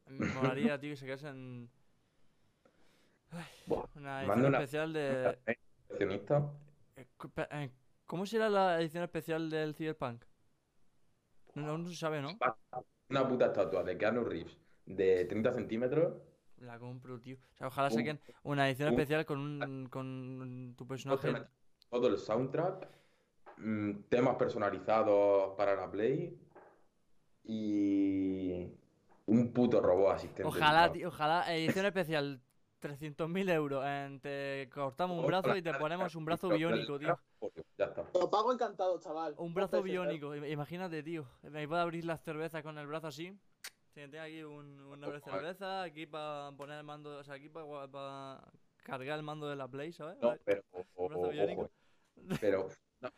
[0.06, 1.32] Me molaría, tío, que se
[3.66, 5.38] Buah, una edición una- especial de.
[5.46, 5.58] Eh,
[7.50, 7.70] eh,
[8.04, 10.24] ¿Cómo será la edición especial del Cyberpunk?
[11.54, 12.36] No, no, no se sabe, ¿no?
[13.10, 16.14] Una puta estatua de Keanu Reeves de 30 centímetros.
[16.58, 17.36] La compro, tío.
[17.52, 21.32] O sea, ojalá Un- saquen una edición un- especial con un con tu personaje.
[21.90, 22.88] Todo el soundtrack.
[23.58, 26.36] mm, temas personalizados para la Play.
[27.44, 28.66] Y.
[29.26, 30.44] Un puto robot asistente.
[30.44, 31.00] Ojalá, tío.
[31.02, 31.54] tío, ojalá.
[31.54, 32.40] Edición especial.
[32.80, 33.82] 300.000 euros.
[33.86, 37.18] en- te cortamos un brazo y te ponemos un brazo biónico, tío.
[38.14, 39.34] Lo pago encantado, chaval.
[39.38, 40.34] Un brazo Entonces, biónico.
[40.34, 41.26] im- Imagínate, tío.
[41.42, 43.36] Me puedo abrir las cervezas con el brazo así.
[43.92, 48.42] Tengo aquí un, una de cerveza, aquí para poner el mando, o sea, aquí para
[48.82, 50.18] cargar el mando de la Play, ¿sabes?
[50.20, 50.62] No, pero.
[50.96, 51.70] Un brazo ojo, biónico.
[52.40, 52.68] pero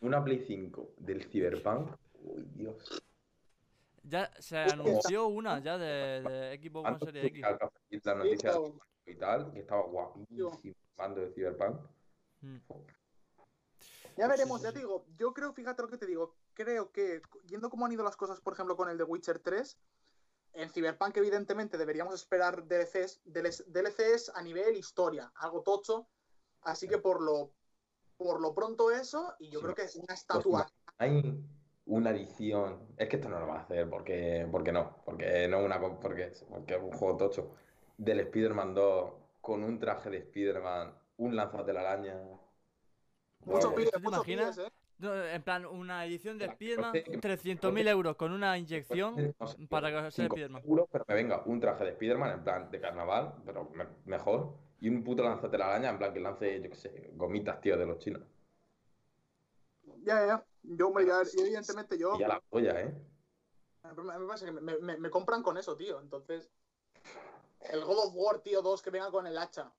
[0.01, 1.91] una Play 5 del Cyberpunk.
[2.23, 3.03] Uy, Dios.
[4.03, 7.43] Ya se anunció una ya de, de Xbox One Series X.
[7.43, 8.53] de la noticia
[9.07, 11.81] y tal, que estaba guapísimo el mando de Cyberpunk.
[12.43, 12.57] Mm.
[14.17, 14.75] Ya veremos, sí, ya sí.
[14.75, 15.05] te digo.
[15.17, 16.35] Yo creo, fíjate lo que te digo.
[16.55, 19.79] Creo que, yendo como han ido las cosas, por ejemplo, con el de Witcher 3,
[20.55, 26.09] en Cyberpunk, evidentemente, deberíamos esperar DLCs, DLCs, a nivel historia, algo tocho.
[26.63, 27.53] Así que por lo,
[28.17, 30.67] por lo pronto eso, y yo Sí, creo que es una estatua.
[30.99, 31.45] Hay
[31.85, 32.89] una edición.
[32.97, 34.97] Es que esto no lo van a hacer porque, porque no.
[35.05, 37.51] Porque no una porque, porque es un juego tocho.
[37.99, 39.13] Del Spider-Man 2
[39.43, 42.15] con un traje de Spider-Man, un lanzatelaraña.
[42.15, 42.36] Mucho Wow.
[43.51, 44.57] Pide, ¿Tú te mucho imaginas?
[44.57, 45.35] pides, ¿eh?
[45.35, 49.89] En plan, una edición de Spiderman, porque- 300.000 euros con una inyección No sé, para
[49.91, 50.63] que sea cinco Spiderman.
[50.65, 54.55] euros, pero me venga un traje de Spider-Man en plan de carnaval, pero me- mejor.
[54.81, 57.99] Y un puto lanzatelaraña en plan que lance, yo qué sé, gomitas, tío, de los
[57.99, 58.23] chinos.
[60.03, 60.45] Ya, ya, ya.
[60.63, 62.15] Yo, hombre, ya, evidentemente yo.
[62.17, 62.95] Y ya la polla, ¿eh?
[63.85, 66.01] Me pasa que me, me- me compran con eso, tío.
[66.01, 66.51] Entonces.
[67.71, 69.73] El God of War, tío, 2 que venga con el hacha.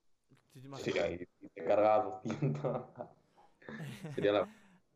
[0.78, 2.84] ¿Sí ahí te carga 200.
[4.16, 4.48] Sería la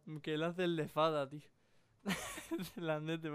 [0.23, 1.41] Que lance el de Fada, tío.
[2.75, 3.29] la neta,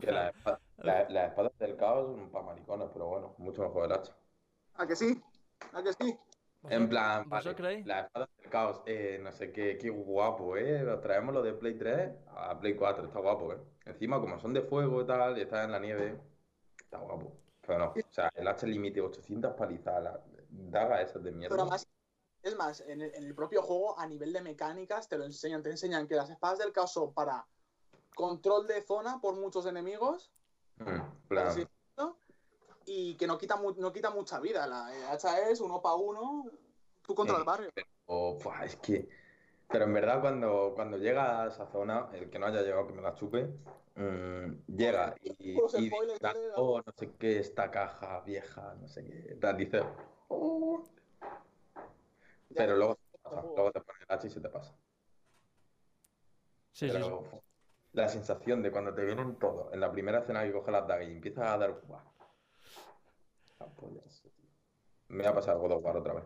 [0.00, 3.86] que la espada- la- las espadas del caos son para maricones, pero bueno, mucho mejor
[3.86, 4.16] el hacha.
[4.74, 5.22] ¿A que sí?
[5.72, 6.18] ¿A que sí?
[6.68, 7.86] En plan, ¿Vosotros vale, creéis?
[7.86, 10.84] las espadas del caos, eh, no sé qué, qué guapo, ¿eh?
[11.02, 13.58] Traemos lo de Play 3 a Play 4, está guapo, ¿eh?
[13.84, 16.18] Encima, como son de fuego y tal, y están en la nieve,
[16.78, 17.32] está guapo.
[17.66, 20.18] Pero no, o sea, el hacha límite 800 palizas, las
[20.50, 21.54] dagas esas de mierda.
[21.54, 21.86] Pero además,
[22.46, 25.62] es más, en el, en el propio juego, a nivel de mecánicas, te lo enseñan.
[25.62, 27.44] Te enseñan que las espadas del caos son para
[28.14, 30.30] control de zona por muchos enemigos.
[30.78, 32.18] Mm, así decirlo,
[32.86, 34.66] Y que no quita, no quita mucha vida.
[34.66, 36.44] La hacha es uno para uno,
[37.02, 37.70] tú contra el barrio.
[38.06, 39.08] o, buah, es que...
[39.68, 42.92] Pero en verdad, cuando, cuando llega a esa zona, el que no haya llegado, que
[42.92, 43.48] me la chupe,
[43.96, 49.36] mm, llega y, y dice, oh, no sé qué, esta caja vieja, no sé qué,
[49.56, 49.82] dice,
[50.28, 50.84] oh.
[52.54, 54.72] Pero luego te pasa, luego te pone el hacha y se te pasa.
[56.72, 57.02] Sí, sí, sí.
[57.02, 57.42] Pero
[57.92, 61.08] la sensación de cuando te vienen todos, en la primera escena que coges las dagas
[61.08, 61.82] y empiezas a dar.
[65.08, 66.24] Me va a pasar God of War otra vez.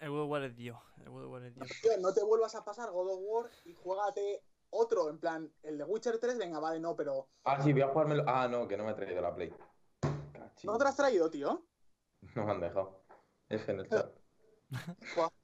[0.00, 0.78] El God of War es Dios.
[0.98, 1.68] El God of War es Dios.
[2.00, 5.84] No te vuelvas a pasar God of War y juégate otro, en plan, el de
[5.84, 7.28] Witcher 3, venga, vale, no, pero.
[7.44, 8.24] Ah, sí, voy a jugármelo.
[8.26, 9.54] Ah, no, que no me he traído la Play.
[10.32, 10.70] Cachín.
[10.70, 11.66] ¿No te has traído, tío?
[12.36, 13.04] No me han dejado.
[13.48, 14.12] F en el chat.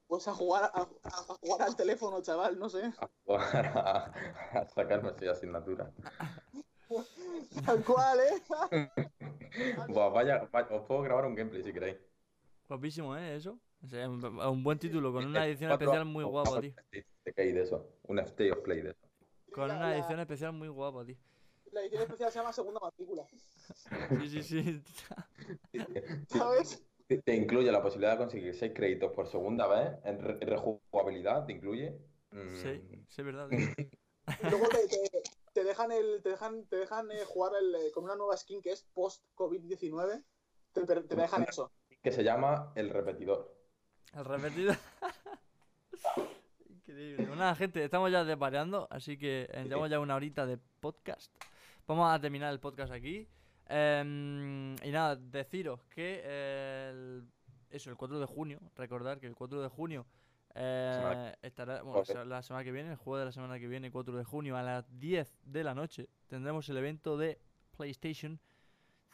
[0.08, 2.92] Pues a jugar, a, a jugar al teléfono, chaval, no sé.
[2.98, 4.12] A jugar a,
[4.58, 5.92] a sacarme esa asignatura.
[7.66, 8.88] Tal cual, ¿eh?
[9.88, 11.98] Buah, vaya, vaya, os puedo grabar un gameplay si queréis.
[12.66, 13.36] Guapísimo, ¿eh?
[13.36, 13.58] Eso.
[13.84, 16.74] O sea, un, buen título, con una edición especial muy guapa, tío.
[17.24, 17.86] De eso.
[18.04, 19.08] Un State of Play de eso.
[19.52, 21.16] Con una edición especial muy guapa, tío.
[21.70, 23.26] La edición especial se llama Segunda Matrícula.
[24.20, 24.82] Sí, sí, sí.
[26.28, 26.87] ¿Sabes?
[27.08, 31.52] Te- incluye la posibilidad de conseguir 6 créditos por segunda vez en re- rejugabilidad, te
[31.54, 31.98] incluye.
[32.32, 33.48] Mm, Sí, sí, es verdad.
[34.42, 35.22] luego te, te-
[35.54, 38.60] te dejan, el, te dejan, te dejan eh, jugar el, eh, con una nueva skin
[38.60, 40.22] que es post-COVID-19.
[40.72, 41.72] Te, dejan eso.
[42.02, 43.56] Que se llama El Repetidor.
[44.14, 44.74] El repetido.
[46.68, 47.24] Increíble.
[47.26, 51.32] Bueno, nada, gente, estamos ya desvariando, así que eh, llevamos ya una horita de podcast.
[51.86, 53.26] Vamos a terminar el podcast aquí.
[53.68, 56.22] Em, y nada, deciros que
[56.88, 57.28] el,
[57.70, 60.06] eso, el 4 de junio, recordar que el 4 de junio
[60.54, 63.90] eh, estará, bueno, la, la semana que viene, el jueves de la semana que viene,
[63.90, 67.38] 4 de junio, a las 10 de la noche, tendremos el evento de
[67.76, 68.40] PlayStation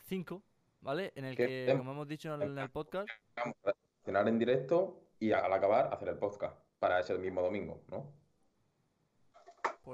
[0.05, 0.42] 5,
[0.80, 1.12] ¿vale?
[1.16, 1.80] En el ¿Qué que, tema?
[1.80, 3.72] como hemos dicho en el, en el podcast, Vamos a
[4.05, 8.12] cenar en directo y al acabar hacer el podcast para ese mismo domingo, ¿no?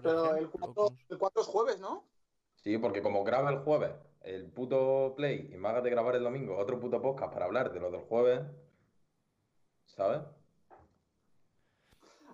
[0.02, 2.04] Pero el ejemplo, 4, con- el 4 es jueves, ¿no?
[2.56, 3.92] Sí, porque como graba el jueves
[4.22, 7.72] el puto Play y me hagas de grabar el domingo otro puto podcast para hablar
[7.72, 8.42] de lo del jueves,
[9.86, 10.20] ¿sabes?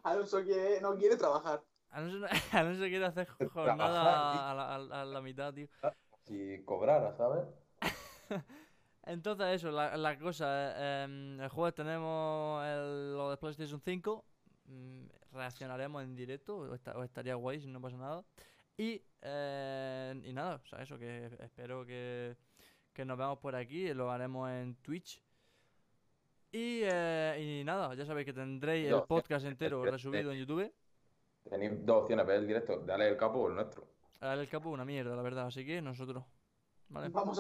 [0.03, 1.62] Alonso quiere, no quiere trabajar.
[1.91, 5.68] Alonso, no- Alonso quiere hacer Trabajar, jornada a la, a la- a la mitad, tío.
[6.24, 7.45] Si cobrara, ¿sabes?
[9.05, 10.47] Entonces, eso, la, la cosa.
[10.76, 14.24] eh, em, el jueves tenemos el- lo de PlayStation 5.
[14.66, 16.57] mm, reaccionaremos en directo.
[16.59, 18.24] O estaría guay si no pasa nada.
[18.77, 22.37] Y, eh, y nada, o sea, eso que espero que,
[22.93, 23.93] que nos veamos por aquí.
[23.95, 25.22] Lo haremos en Twitch.
[26.53, 30.72] Y, eh, y nada, ya sabéis que tendréis el podcast entero resubido en YouTube.
[31.49, 33.87] Tenéis dos opciones, ver el directo, dale el capo o el nuestro.
[34.20, 35.47] Ahora el capo una mierda, la verdad.
[35.47, 36.24] Así que nosotros.
[36.89, 37.09] ¿Vale?
[37.11, 37.39] Vamos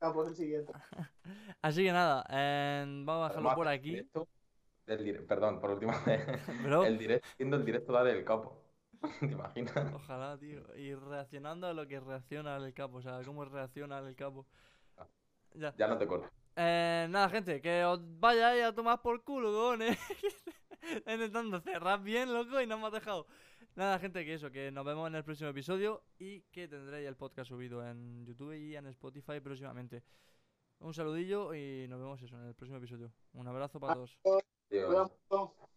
[0.00, 0.72] a, por el siguiente.
[1.62, 3.90] Así que nada, eh, vamos a dejarlo Además, por el aquí.
[3.90, 4.28] directo
[4.86, 6.26] dire- Perdón, por última vez.
[6.62, 8.61] Bro, El directo, viendo el directo, dale el capo.
[9.20, 9.94] ¿Te imaginas?
[9.94, 10.60] ojalá, tío.
[10.76, 14.46] Y reaccionando a lo que reacciona el capo, o sea, cómo reacciona el capo.
[15.54, 15.74] Ya.
[15.76, 16.30] Ya no te corto.
[16.56, 19.98] Eh, nada, gente, que os vayáis a tomar por culo, cojones.
[21.06, 23.26] Intentando cerrar bien, loco, y no me has dejado.
[23.74, 27.16] Nada, gente, que eso, que nos vemos en el próximo episodio y que tendréis el
[27.16, 30.02] podcast subido en YouTube y en Spotify próximamente.
[30.80, 33.12] Un saludillo y nos vemos eso en el próximo episodio.
[33.32, 34.18] Un abrazo para todos.
[34.68, 34.86] Tío.
[34.86, 35.72] Cuidado.